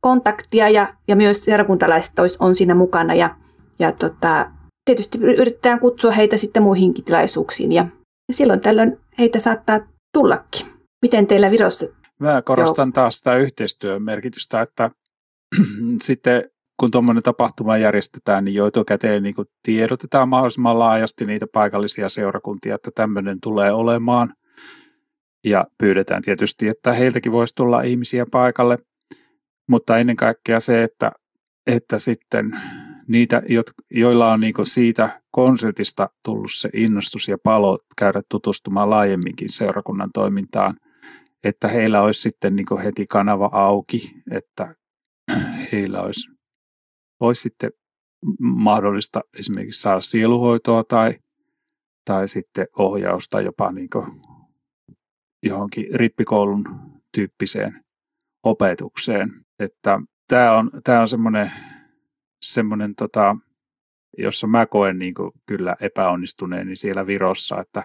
[0.00, 3.34] kontaktia ja, ja myös seurakuntalaiset on siinä mukana ja,
[3.78, 4.50] ja tota,
[4.84, 7.86] tietysti yritetään kutsua heitä sitten muihinkin tilaisuuksiin ja,
[8.28, 9.80] ja silloin tällöin heitä saattaa
[10.12, 10.79] tullakin.
[11.02, 11.86] Miten teillä Virossa?
[12.18, 12.92] Mä korostan Joo.
[12.92, 14.90] taas sitä yhteistyön merkitystä, että
[16.02, 22.74] sitten kun tuommoinen tapahtuma järjestetään, niin jo etukäteen niin tiedotetaan mahdollisimman laajasti niitä paikallisia seurakuntia,
[22.74, 24.34] että tämmöinen tulee olemaan.
[25.44, 28.78] Ja pyydetään tietysti, että heiltäkin voisi tulla ihmisiä paikalle.
[29.68, 31.12] Mutta ennen kaikkea se, että,
[31.66, 32.60] että sitten
[33.08, 33.42] niitä,
[33.90, 40.76] joilla on niin siitä konsertista tullut se innostus ja palo käydä tutustumaan laajemminkin seurakunnan toimintaan,
[41.44, 44.74] että heillä olisi sitten niin heti kanava auki, että
[45.72, 46.30] heillä olisi
[47.20, 47.70] olisi sitten
[48.40, 51.18] mahdollista esimerkiksi saada sieluhoitoa tai,
[52.04, 53.88] tai sitten ohjausta jopa niin
[55.42, 56.64] johonkin rippikoulun
[57.12, 57.84] tyyppiseen
[58.42, 59.30] opetukseen.
[59.58, 61.52] Että tämä on, tämä on semmoinen,
[62.42, 63.36] semmoinen tota,
[64.18, 65.14] jossa mä koen niin
[65.46, 67.84] kyllä epäonnistuneeni siellä Virossa, että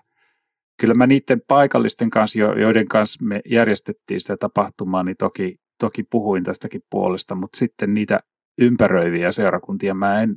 [0.78, 6.44] kyllä mä niiden paikallisten kanssa, joiden kanssa me järjestettiin sitä tapahtumaa, niin toki, toki puhuin
[6.44, 8.20] tästäkin puolesta, mutta sitten niitä
[8.58, 10.36] ympäröiviä seurakuntia mä en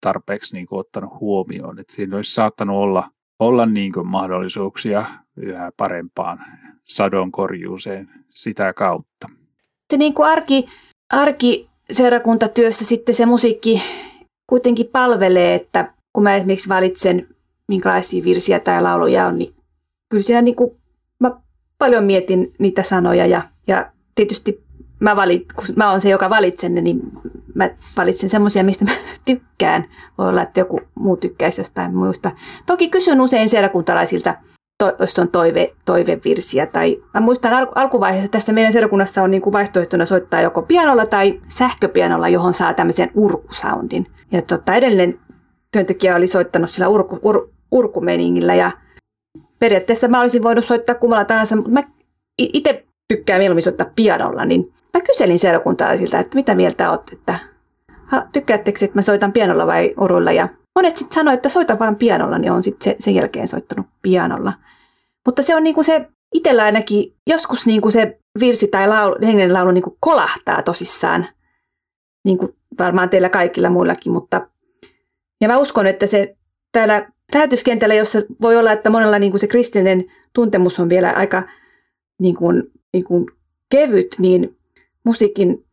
[0.00, 1.78] tarpeeksi niin kuin, ottanut huomioon.
[1.78, 5.04] Että siinä olisi saattanut olla, olla niin kuin, mahdollisuuksia
[5.36, 6.38] yhä parempaan
[6.84, 9.28] sadonkorjuuseen sitä kautta.
[9.92, 10.66] Se niin kuin arki,
[11.12, 13.82] arki seurakuntatyössä sitten se musiikki
[14.46, 17.28] kuitenkin palvelee, että kun mä esimerkiksi valitsen
[17.68, 19.54] minkälaisia virsiä tai lauluja on, niin
[20.12, 20.70] kyllä siinä niin kuin,
[21.18, 21.30] mä
[21.78, 24.64] paljon mietin niitä sanoja ja, ja tietysti
[25.00, 27.00] mä, valit, kun mä oon se, joka valitsen ne, niin
[27.54, 28.90] mä valitsen semmoisia, mistä mä
[29.24, 29.84] tykkään.
[30.18, 32.30] Voi olla, että joku muu tykkäisi jostain muista.
[32.66, 34.34] Toki kysyn usein seurakuntalaisilta,
[34.98, 36.66] jos on toive, toivevirsiä.
[36.66, 41.06] Tai mä muistan al, alkuvaiheessa tässä meidän seurakunnassa on niin kuin vaihtoehtona soittaa joko pianolla
[41.06, 44.06] tai sähköpianolla, johon saa tämmöisen urkusoundin.
[44.32, 45.18] Ja tota, edellinen
[45.72, 48.70] työntekijä oli soittanut sillä urku, ur, urkumeningillä ja
[49.62, 51.82] periaatteessa mä olisin voinut soittaa kummalla tahansa, mutta mä
[52.38, 57.38] itse tykkään mieluummin soittaa pianolla, niin mä kyselin seurakuntalaisilta, että mitä mieltä oot, että
[58.32, 62.38] tykkäättekö, että mä soitan pianolla vai uruilla ja monet sitten sanoivat, että soita vain pianolla,
[62.38, 64.52] niin on sitten sen jälkeen soittanut pianolla.
[65.26, 69.70] Mutta se on niinku se, itsellä ainakin joskus niinku se virsi tai laulu, hengellinen laulu
[69.70, 71.26] niinku kolahtaa tosissaan,
[72.24, 74.46] niin kuin varmaan teillä kaikilla muillakin, mutta
[75.40, 76.36] ja mä uskon, että se
[76.72, 81.42] täällä lähetyskentällä, jossa voi olla, että monella niin kuin se kristillinen tuntemus on vielä aika
[82.18, 82.62] niin kuin,
[82.92, 83.26] niin kuin
[83.70, 84.56] kevyt, niin
[85.04, 85.64] musiikin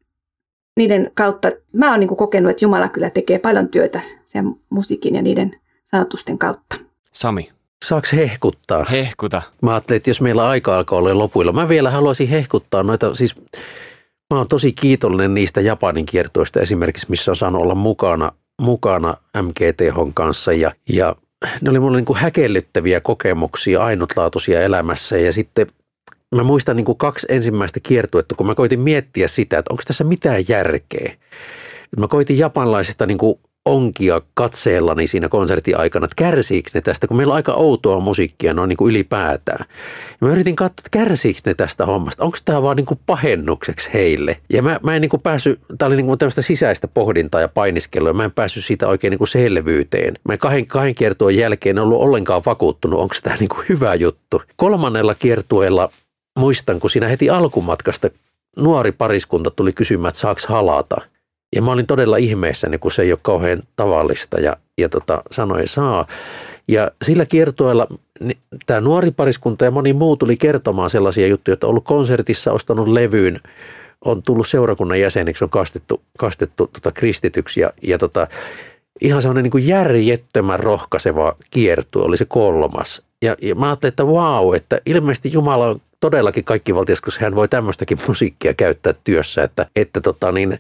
[0.78, 5.16] niiden kautta, mä oon niin kuin kokenut, että Jumala kyllä tekee paljon työtä sen musiikin
[5.16, 6.76] ja niiden sanotusten kautta.
[7.12, 7.50] Sami.
[7.86, 8.86] Saaks hehkuttaa?
[8.92, 9.42] Hehkuta.
[9.62, 13.36] Mä ajattelin, että jos meillä aika alkaa olla lopuilla, mä vielä haluaisin hehkuttaa noita, siis
[14.30, 18.32] mä oon tosi kiitollinen niistä Japanin kiertoista esimerkiksi, missä on saanut olla mukana,
[18.62, 21.16] mukana MGTH kanssa ja, ja
[21.62, 25.68] ne oli mulle niin kuin häkellyttäviä kokemuksia, ainutlaatuisia elämässä ja sitten
[26.36, 30.04] mä muistan niin kuin kaksi ensimmäistä kiertuetta, kun mä koitin miettiä sitä, että onko tässä
[30.04, 31.14] mitään järkeä.
[31.98, 37.18] Mä koitin japanlaisista niin kuin onkia katseellani siinä konsertin aikana, että kärsiikö ne tästä, kun
[37.18, 39.66] meillä on aika outoa musiikkia noin niin kuin ylipäätään.
[40.22, 43.90] Ja mä yritin katsoa, että kärsiikö ne tästä hommasta, onko tämä vaan niin kuin pahennukseksi
[43.94, 44.38] heille.
[44.54, 47.48] Ja mä, mä en niin kuin päässyt, tämä oli niin kuin tämmöistä sisäistä pohdintaa ja
[47.48, 50.14] painiskelua, mä en päässyt siitä oikein niin kuin selvyyteen.
[50.24, 54.42] Mä kahden, kahden kiertueen jälkeen en ollut ollenkaan vakuuttunut, onko tämä niin kuin hyvä juttu.
[54.56, 55.92] Kolmannella kiertueella
[56.40, 58.10] muistan, kun siinä heti alkumatkasta
[58.58, 61.02] nuori pariskunta tuli kysymään, että saaks halata–
[61.56, 65.68] ja mä olin todella ihmeessäni, kun se ei ole kauhean tavallista ja, ja tota, sanoi
[65.68, 66.08] saa.
[66.68, 67.88] Ja sillä kiertueella
[68.20, 72.52] niin, tämä nuori pariskunta ja moni muu tuli kertomaan sellaisia juttuja, että on ollut konsertissa,
[72.52, 73.40] ostanut levyyn,
[74.06, 78.28] on tullut seurakunnan jäseniksi, on kastettu, kastettu tota kristityksi ja, ja tota,
[79.02, 83.02] ihan semmoinen niin kuin järjettömän rohkaiseva kiertue oli se kolmas.
[83.22, 87.36] Ja, ja mä ajattelin, että vau, että ilmeisesti Jumala on todellakin kaikki valtias, koska hän
[87.36, 90.60] voi tämmöistäkin musiikkia käyttää työssä, että, että tota niin,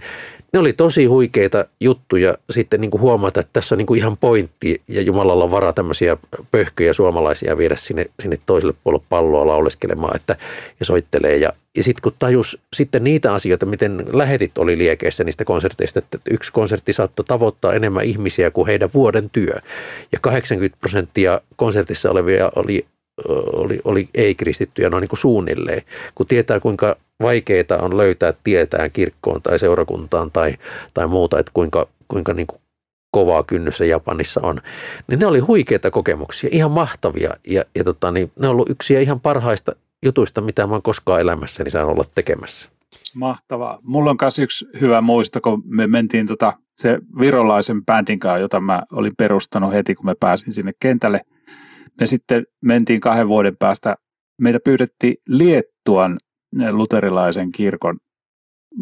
[0.54, 4.18] ne oli tosi huikeita juttuja sitten niin kuin huomata, että tässä on niin kuin ihan
[4.18, 6.18] pointti ja Jumalalla on varaa tämmöisiä
[6.52, 10.36] pöhköjä suomalaisia viedä sinne, sinne toiselle puolelle palloa lauleskelemaan että,
[10.80, 11.38] ja soittelee.
[11.38, 16.18] Ja, ja sitten kun tajus sitten niitä asioita, miten lähetit oli liekeissä niistä konserteista, että
[16.32, 19.54] yksi konsertti saattoi tavoittaa enemmän ihmisiä kuin heidän vuoden työ.
[20.12, 22.86] Ja 80 prosenttia konsertissa olevia oli
[23.53, 25.82] oli, oli ei-kristittyjä noin niin kuin suunnilleen.
[26.15, 30.53] Kun tietää, kuinka vaikeaa on löytää tietään kirkkoon tai seurakuntaan tai,
[30.93, 32.61] tai muuta, että kuinka, kuinka niin kuin
[33.11, 34.61] kovaa kynnyssä Japanissa on,
[35.07, 37.30] niin ne oli huikeita kokemuksia, ihan mahtavia.
[37.47, 39.72] Ja, ja tota, niin ne on ollut yksiä ihan parhaista
[40.05, 42.70] jutuista, mitä mä oon koskaan elämässäni saanut olla tekemässä.
[43.15, 43.80] Mahtavaa.
[43.82, 48.59] Mulla on myös yksi hyvä muisto, kun me mentiin tota, se virolaisen bändin kanssa, jota
[48.59, 51.22] mä olin perustanut heti, kun me pääsin sinne kentälle–
[52.00, 53.95] me sitten mentiin kahden vuoden päästä,
[54.41, 56.18] meitä pyydettiin Liettuan
[56.72, 57.97] luterilaisen kirkon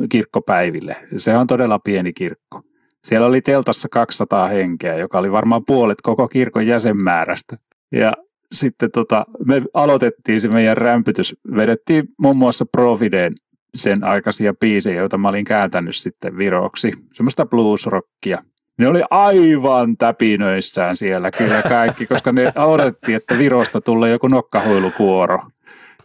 [0.10, 0.96] kirkkopäiville.
[1.16, 2.62] Se on todella pieni kirkko.
[3.04, 7.58] Siellä oli teltassa 200 henkeä, joka oli varmaan puolet koko kirkon jäsenmäärästä.
[7.92, 8.14] Ja
[8.52, 11.36] sitten tota, me aloitettiin se meidän rämpytys.
[11.56, 13.34] Vedettiin muun muassa Profideen
[13.76, 16.92] sen aikaisia biisejä, joita mä olin kääntänyt sitten viroksi.
[17.14, 18.44] Semmoista bluesrockia.
[18.78, 25.40] Ne oli aivan täpinöissään siellä kyllä kaikki, koska ne odotettiin, että Virosta tulee joku nokkahuilukuoro.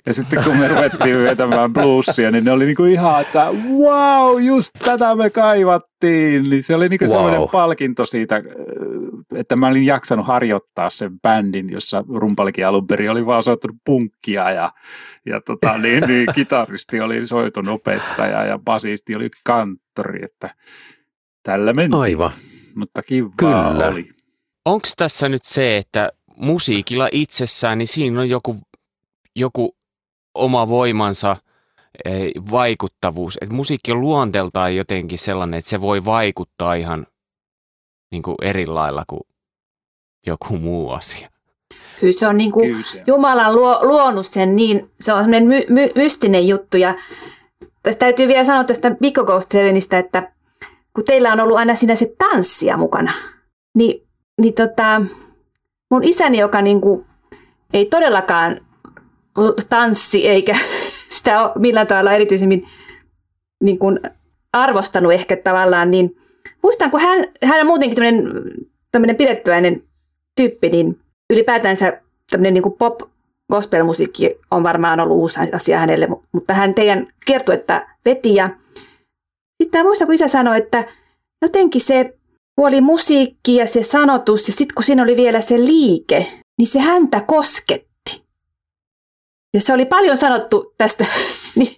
[0.07, 3.47] Ja sitten kun me ruvettiin vetämään bluesia, niin ne oli niinku ihan, että
[3.79, 6.51] wow, just tätä me kaivattiin.
[6.51, 7.13] Niin se oli niinku wow.
[7.13, 8.43] sellainen palkinto siitä,
[9.35, 14.51] että mä olin jaksanut harjoittaa sen bändin, jossa rumpalikin alun perin oli vaan soittanut punkkia
[14.51, 14.73] ja,
[15.27, 20.55] ja tota, niin, niin, kitaristi oli soiton opettaja ja basisti oli kanttori, että
[21.43, 22.01] tällä mentiin.
[22.01, 22.33] Aivan
[22.75, 23.89] mutta kivaa Kyllä.
[23.89, 24.11] oli.
[24.65, 28.57] Onko tässä nyt se, että musiikilla itsessään, niin siinä on joku,
[29.37, 29.77] joku
[30.35, 31.37] oma voimansa
[32.51, 33.39] vaikuttavuus.
[33.41, 37.07] Et musiikki on luonteeltaan jotenkin sellainen, että se voi vaikuttaa ihan
[38.11, 39.21] niin kuin eri lailla kuin
[40.27, 41.29] joku muu asia.
[42.01, 45.91] Kyllä se on niin kuin Jumala luo, luonut sen niin, se on semmoinen my, my,
[45.95, 46.77] mystinen juttu.
[46.77, 46.95] Ja
[47.83, 50.33] tästä täytyy vielä sanoa tästä Mikko Ghost Sevenistä, että
[50.95, 53.13] kun teillä on ollut aina siinä se tanssia mukana,
[53.75, 54.03] niin,
[54.41, 55.03] niin tota,
[55.91, 57.05] mun isäni, joka niin kuin
[57.73, 58.61] ei todellakaan
[59.69, 60.57] tanssi, eikä
[61.09, 62.67] sitä ole millään tavalla erityisemmin
[63.63, 64.01] niin kuin
[64.53, 66.17] arvostanut ehkä tavallaan, niin
[66.63, 68.33] muistan, kun hän, hän on muutenkin tämmöinen,
[68.93, 69.83] tämmöinen pidettyäinen
[70.37, 73.01] tyyppi, niin ylipäätänsä tämmöinen niin kuin pop
[73.53, 77.65] gospelmusiikki on varmaan ollut uusi asia hänelle, mutta hän teidän kertoi,
[78.05, 78.51] veti ja
[79.63, 80.85] sitten muistan, kun isä sanoi, että
[81.43, 82.19] jotenkin se
[82.57, 86.79] puoli musiikki ja se sanotus ja sitten kun siinä oli vielä se liike, niin se
[86.81, 88.25] häntä kosketti.
[89.55, 91.07] Ja se oli paljon sanottu tästä,
[91.57, 91.77] niin,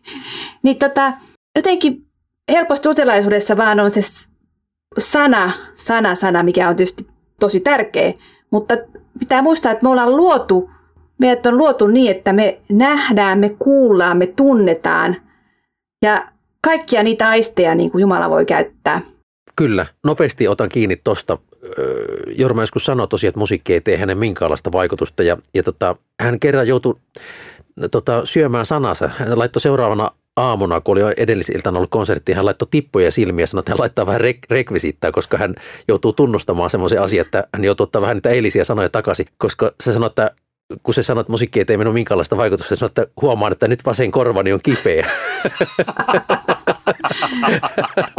[0.63, 1.13] niin tota,
[1.57, 2.07] jotenkin
[2.53, 4.01] helposti utelaisuudessa vaan on se
[4.99, 7.07] sana, sana, sana, mikä on tietysti
[7.41, 8.13] tosi tärkeä,
[8.51, 8.75] mutta
[9.19, 10.71] pitää muistaa, että me ollaan luotu,
[11.19, 15.17] meidät on luotu niin, että me nähdään, me kuullaan, me tunnetaan
[16.03, 16.34] ja
[16.65, 19.01] kaikkia niitä aisteja niin kuin Jumala voi käyttää.
[19.57, 21.39] Kyllä, nopeasti otan kiinni tuosta.
[22.39, 26.41] Jorma joskus sanoi tosiaan, että musiikki ei tee hänen minkäänlaista vaikutusta ja, ja tota, hän
[26.41, 26.97] kerran joutui
[27.91, 29.11] tota, syömään sanansa.
[29.19, 33.61] Hän laittoi seuraavana aamuna, kun oli edellisiltana ollut konsertti, hän laittoi tippuja silmiä ja sanoi,
[33.61, 35.55] että hän laittaa vähän rek- rekvisiittaa, koska hän
[35.89, 39.93] joutuu tunnustamaan semmoisen asian, että hän joutuu ottaa vähän niitä eilisiä sanoja takaisin, koska se
[39.93, 40.31] sanoi, että
[40.83, 43.69] kun se sanoi, että musiikki ei tee minun minkäänlaista vaikutusta, se sanoi, että huomaan, että
[43.69, 45.07] nyt vasen korvani on kipeä.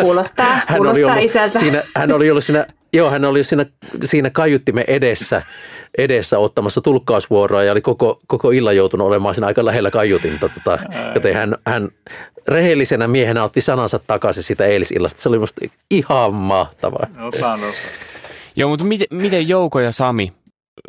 [0.02, 1.60] Kuulostaa, hän kuulostaa oli isältä.
[1.60, 3.66] Siinä, hän oli ollut siinä, joo, hän oli siinä,
[4.04, 5.42] siinä kaiuttimen edessä,
[5.98, 10.50] edessä ottamassa tulkkausvuoroa ja oli koko, koko illan joutunut olemaan siinä aika lähellä kaiutinta.
[10.50, 10.80] Tota,
[11.16, 11.90] joten hän, hän
[12.48, 15.22] rehellisenä miehenä otti sanansa takaisin sitä eilisillasta.
[15.22, 17.08] Se oli musta ihan mahtavaa.
[17.22, 17.58] Osa.
[18.56, 20.32] Joo, mutta miten, miten Jouko ja Sami,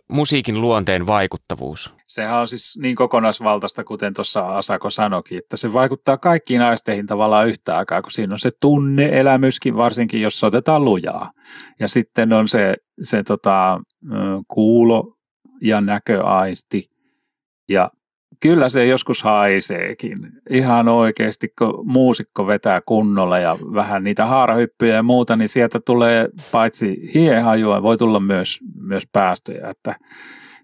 [0.09, 1.95] musiikin luonteen vaikuttavuus?
[2.07, 7.49] Sehän on siis niin kokonaisvaltaista, kuten tuossa Asako sanoikin, että se vaikuttaa kaikkiin aisteihin tavallaan
[7.49, 11.32] yhtä aikaa, kun siinä on se tunne-elämyskin, varsinkin jos otetaan lujaa.
[11.80, 13.80] Ja sitten on se, se tota,
[14.49, 15.16] kuulo-
[15.62, 16.91] ja näköaisti.
[17.68, 17.91] Ja
[18.41, 20.18] kyllä se joskus haiseekin.
[20.51, 26.29] Ihan oikeasti, kun muusikko vetää kunnolla ja vähän niitä haarahyppyjä ja muuta, niin sieltä tulee
[26.53, 29.70] paitsi hiehajua, voi tulla myös, myös päästöjä.
[29.70, 29.97] Että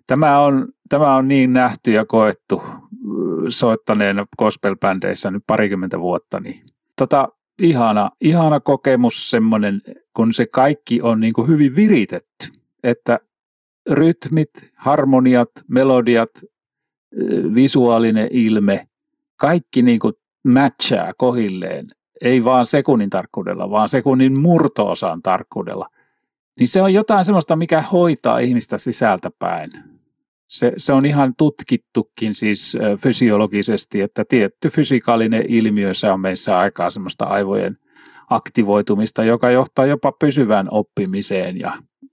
[0.06, 2.62] tämä, on, tämä on niin nähty ja koettu
[3.48, 6.40] soittaneen gospel-bändeissä nyt parikymmentä vuotta.
[6.40, 6.62] Niin
[6.96, 7.28] tota,
[7.62, 9.80] ihana, ihana kokemus semmoinen,
[10.16, 12.46] kun se kaikki on niin kuin hyvin viritetty.
[12.82, 13.18] Että
[13.90, 16.30] rytmit, harmoniat, melodiat,
[17.54, 18.86] visuaalinen ilme,
[19.36, 20.14] kaikki niin kuin
[20.48, 21.86] matchaa kohilleen,
[22.20, 25.88] ei vaan sekunnin tarkkuudella, vaan sekunnin murtoosan tarkkuudella,
[26.58, 29.70] niin se on jotain sellaista, mikä hoitaa ihmistä sisältä päin.
[30.46, 36.90] Se, se on ihan tutkittukin siis fysiologisesti, että tietty fysikaalinen ilmiö, se on meissä aikaa
[36.90, 37.78] semmoista aivojen
[38.30, 41.72] aktivoitumista, joka johtaa jopa pysyvään oppimiseen ja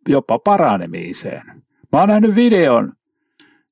[0.10, 1.45] jopa paranemiseen.
[1.91, 2.93] Mä oon nähnyt videon,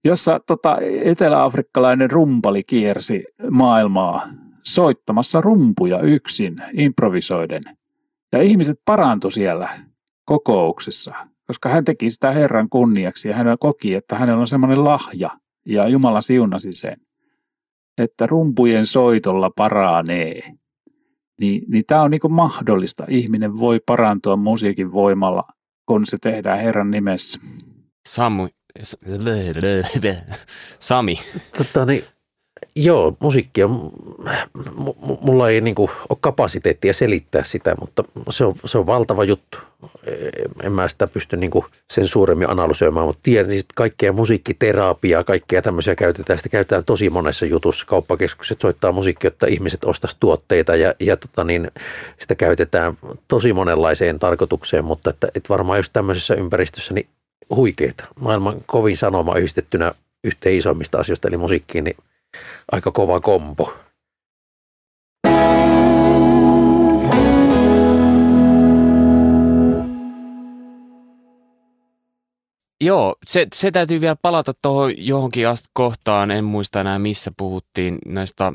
[0.07, 4.27] jossa tota, eteläafrikkalainen rumpali kiersi maailmaa
[4.63, 7.63] soittamassa rumpuja yksin, improvisoiden.
[8.31, 9.79] Ja ihmiset parantu siellä
[10.25, 11.13] kokouksessa,
[11.47, 15.29] koska hän teki sitä Herran kunniaksi ja hän koki, että hänellä on semmoinen lahja
[15.65, 16.97] ja Jumala siunasi sen,
[17.97, 20.53] että rumpujen soitolla paranee.
[21.39, 23.05] Niin, niin tämä on niin mahdollista.
[23.09, 25.43] Ihminen voi parantua musiikin voimalla,
[25.85, 27.39] kun se tehdään Herran nimessä.
[28.07, 28.47] Samu,
[30.79, 31.19] Sami.
[31.57, 32.03] Totta, niin,
[32.75, 33.91] joo, musiikki on,
[35.21, 39.57] mulla ei niinku ole kapasiteettia selittää sitä, mutta se on, se on valtava juttu.
[40.63, 45.95] En mä sitä pysty niinku sen suuremmin analysoimaan, mutta tiedän, että kaikkea musiikkiterapiaa, kaikkea tämmöisiä
[45.95, 46.39] käytetään.
[46.39, 47.85] Sitä käytetään tosi monessa jutussa.
[47.85, 51.71] Kauppakeskukset soittaa musiikkia, jotta ihmiset ostaisi tuotteita ja, ja tota niin,
[52.19, 52.97] sitä käytetään
[53.27, 57.07] tosi monenlaiseen tarkoitukseen, mutta että, että varmaan just tämmöisessä ympäristössä niin
[57.49, 58.07] huikeita.
[58.19, 59.91] Maailman kovin sanoma yhdistettynä
[60.23, 61.97] yhteen isoimmista asioista, eli musiikkiin, niin
[62.71, 63.73] aika kova kompo.
[72.81, 78.53] Joo, se, se täytyy vielä palata tuohon johonkin kohtaan, en muista enää missä puhuttiin näistä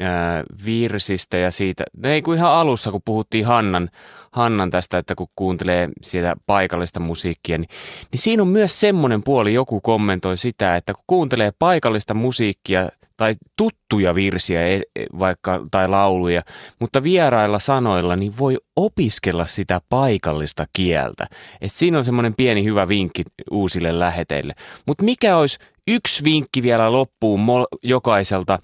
[0.00, 3.90] ää, virsistä ja siitä, no ei kuin ihan alussa, kun puhuttiin Hannan,
[4.32, 7.68] Hannan tästä, että kun kuuntelee sieltä paikallista musiikkia, niin,
[8.12, 12.88] niin siinä on myös semmoinen puoli, joku kommentoi sitä, että kun kuuntelee paikallista musiikkia
[13.18, 14.80] tai tuttuja virsiä e, e,
[15.18, 16.42] vaikka tai lauluja,
[16.80, 21.26] mutta vierailla sanoilla niin voi opiskella sitä paikallista kieltä.
[21.60, 24.54] Et siinä on semmoinen pieni hyvä vinkki uusille läheteille.
[24.86, 27.40] Mutta mikä olisi yksi vinkki vielä loppuun
[27.82, 28.58] jokaiselta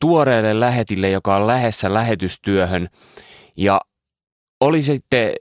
[0.00, 2.88] tuoreelle lähetille, joka on lähessä lähetystyöhön
[3.56, 3.80] ja
[4.60, 5.32] oli sitten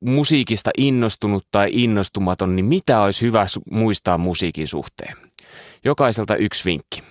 [0.00, 5.16] musiikista innostunut tai innostumaton, niin mitä olisi hyvä muistaa musiikin suhteen?
[5.84, 7.02] Jokaiselta yksi vinkki.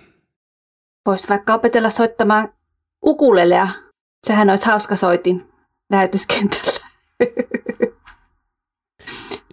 [1.05, 2.53] Voisi vaikka opetella soittamaan
[3.05, 3.67] ukulelea.
[4.28, 5.51] Sehän olisi hauska soitin
[5.91, 6.88] lähetyskentällä.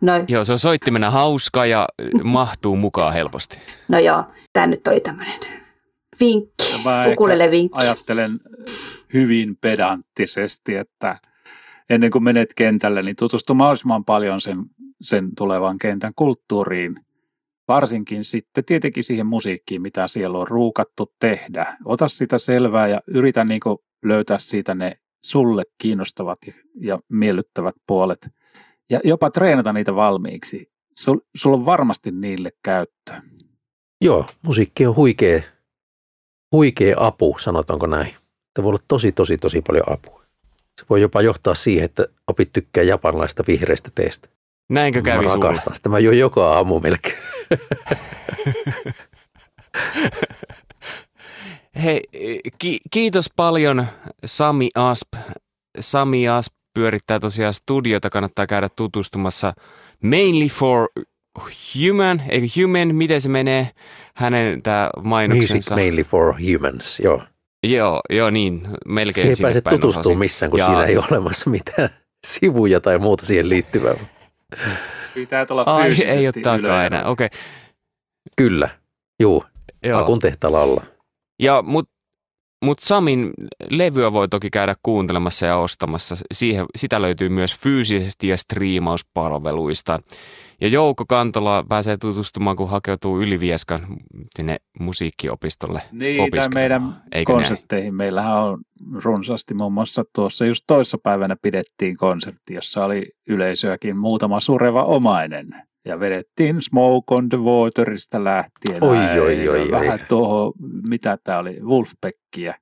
[0.03, 0.25] Noin.
[0.29, 1.89] Joo, se on soittimena hauska ja
[2.25, 3.59] mahtuu mukaan helposti.
[3.89, 5.62] No joo, tämä nyt oli tämmöinen
[6.23, 7.79] vinkki, ukulele vinkki.
[7.85, 8.41] ajattelen
[9.15, 11.19] hyvin pedanttisesti, että
[11.91, 14.59] ennen kuin menet kentälle, niin tutustu mahdollisimman paljon sen,
[15.03, 17.01] sen tulevan kentän kulttuuriin.
[17.69, 21.77] Varsinkin sitten tietenkin siihen musiikkiin, mitä siellä on ruukattu tehdä.
[21.85, 23.61] Ota sitä selvää ja yritä niin
[24.05, 26.39] löytää siitä ne sulle kiinnostavat
[26.81, 28.29] ja miellyttävät puolet.
[28.91, 30.73] Ja jopa treenata niitä valmiiksi.
[30.99, 33.23] Sul, sulla on varmasti niille käyttöä.
[34.01, 35.43] Joo, musiikki on huikea,
[36.53, 38.15] huikea apu, sanotaanko näin.
[38.55, 40.23] Tämä voi olla tosi, tosi, tosi paljon apua.
[40.81, 44.29] Se voi jopa johtaa siihen, että opit tykkää japanlaista vihreistä teistä.
[44.71, 45.89] Näinkö kävi Mä rakastan sitä.
[45.89, 47.17] Mä jo joka aamu melkein.
[51.83, 52.03] Hei,
[52.59, 53.87] ki- kiitos paljon
[54.25, 55.09] Sami Asp.
[55.81, 59.53] Sami Asp pyörittää tosiaan studiota, kannattaa käydä tutustumassa
[60.03, 60.89] Mainly for
[61.39, 63.71] Human, eikö Human, miten se menee,
[64.15, 65.55] hänen tämä mainoksensa.
[65.55, 67.23] Music Mainly for Humans, joo.
[67.67, 70.67] Joo, joo niin, melkein Siihen ei pääse tutustumaan missään, kun ja...
[70.67, 71.89] siinä ei ole olemassa mitään
[72.27, 73.95] sivuja tai muuta siihen liittyvää.
[75.15, 77.27] Pitää tulla Ai, ei ole takaa enää, okei.
[77.27, 77.39] Okay.
[78.37, 78.69] Kyllä,
[79.21, 79.45] juu,
[79.85, 80.01] Joo.
[80.01, 80.85] Akun tehtaalla olla.
[81.43, 81.89] Ja, mut,
[82.65, 83.33] mut Samin
[83.71, 86.17] levyä voi toki käydä kuuntelemassa ja ostamassa.
[86.33, 90.01] Siihen, sitä löytyy myös fyysisesti ja striimauspalveluista.
[90.63, 93.87] Ja Jouko Kantola pääsee tutustumaan, kun hakeutuu Ylivieskan
[94.37, 97.85] sinne musiikkiopistolle Niin, tai meidän Eikö konsertteihin.
[97.85, 97.95] Näin?
[97.95, 98.59] Meillähän on
[99.03, 105.49] runsaasti muun muassa tuossa just toissapäivänä pidettiin konsertti, jossa oli yleisöäkin muutama sureva omainen.
[105.85, 108.85] Ja vedettiin Smoke on the Waterista lähtien.
[108.85, 110.53] Oi, oi, oi, vähän tuohon,
[110.89, 112.55] mitä tämä oli, Wolfbackia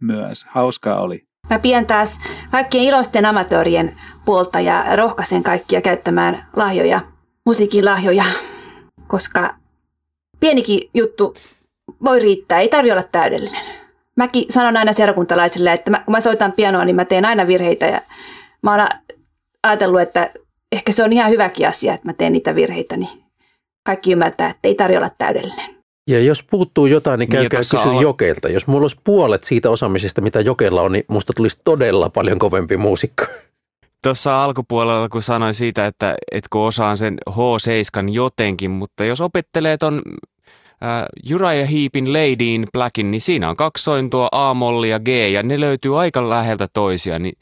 [0.00, 0.46] myös.
[0.48, 1.26] Hauskaa oli.
[1.50, 2.18] Mä pidän taas
[2.50, 7.15] kaikkien iloisten amatöörien puolta ja rohkaisen kaikkia käyttämään lahjoja
[7.46, 8.24] musiikin lahjoja,
[9.06, 9.54] koska
[10.40, 11.34] pienikin juttu
[12.04, 13.62] voi riittää, ei tarvitse olla täydellinen.
[14.16, 17.86] Mäkin sanon aina seurakuntalaisille, että mä, kun mä soitan pianoa, niin mä teen aina virheitä
[17.86, 18.00] ja
[18.62, 18.88] mä oon
[19.62, 20.30] ajatellut, että
[20.72, 23.24] ehkä se on ihan hyväkin asia, että mä teen niitä virheitä, niin
[23.86, 25.76] kaikki ymmärtää, että ei tarvitse olla täydellinen.
[26.10, 28.48] Ja jos puuttuu jotain, niin käykää niin, kysyä Jokelta.
[28.48, 32.76] Jos mulla olisi puolet siitä osaamisesta, mitä Jokella on, niin musta tulisi todella paljon kovempi
[32.76, 33.24] muusikko.
[34.02, 39.76] Tuossa alkupuolella, kun sanoin siitä, että, että kun osaan sen H7 jotenkin, mutta jos opettelee
[39.76, 45.00] ton uh, Uriah Heepin Lady in Blackin, niin siinä on kaksi sointua A, molli ja
[45.00, 47.38] G, ja ne löytyy aika läheltä toisia, niin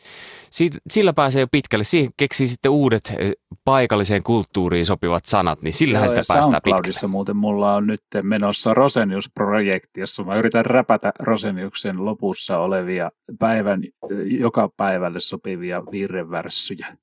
[0.55, 1.85] siitä, sillä pääsee jo pitkälle.
[1.85, 3.33] Siihen keksii sitten uudet eh,
[3.65, 7.09] paikalliseen kulttuuriin sopivat sanat, niin sillähän sitä päästään pitkälle.
[7.09, 13.83] muuten mulla on nyt menossa Rosenius-projekti, jossa mä yritän räpätä Roseniuksen lopussa olevia päivän,
[14.27, 16.97] joka päivälle sopivia virrevärssyjä.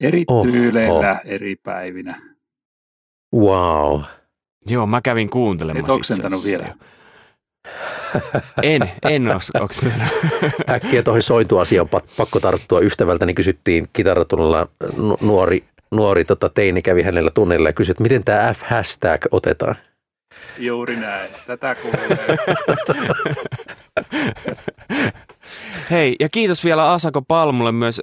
[0.00, 1.20] Eri oh, tyyleillä, oh.
[1.24, 2.22] eri päivinä.
[3.34, 4.02] Wow.
[4.70, 5.92] Joo, mä kävin kuuntelemassa.
[5.92, 6.76] Et oksentanut vielä.
[8.62, 9.40] En, en ole
[10.74, 12.80] Äkkiä tuohon sointuasiaan pakko tarttua.
[12.80, 14.68] Ystävältäni kysyttiin kitaratunnilla
[15.20, 19.74] nuori, nuori tota, teini kävi hänellä tunnilla ja kysyi, että miten tämä F-hashtag otetaan.
[20.58, 21.30] Juuri näin.
[21.46, 22.36] Tätä kuulee.
[25.90, 28.02] Hei, ja kiitos vielä Asako Palmulle myös.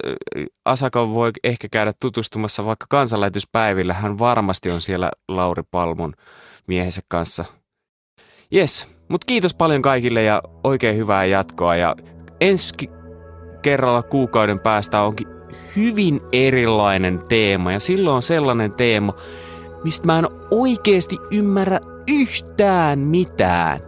[0.64, 3.94] Asako voi ehkä käydä tutustumassa vaikka kansanlähetyspäivillä.
[3.94, 6.14] Hän varmasti on siellä Lauri Palmun
[6.66, 7.44] miehensä kanssa.
[8.54, 11.76] Yes, mutta kiitos paljon kaikille ja oikein hyvää jatkoa.
[11.76, 11.96] Ja
[12.40, 12.74] ensi
[13.62, 15.28] kerralla kuukauden päästä onkin
[15.76, 17.72] hyvin erilainen teema.
[17.72, 19.14] Ja silloin on sellainen teema,
[19.84, 23.80] mistä mä en oikeasti ymmärrä yhtään mitään.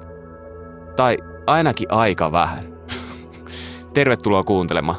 [0.96, 2.72] Tai ainakin aika vähän.
[3.94, 4.98] Tervetuloa kuuntelemaan.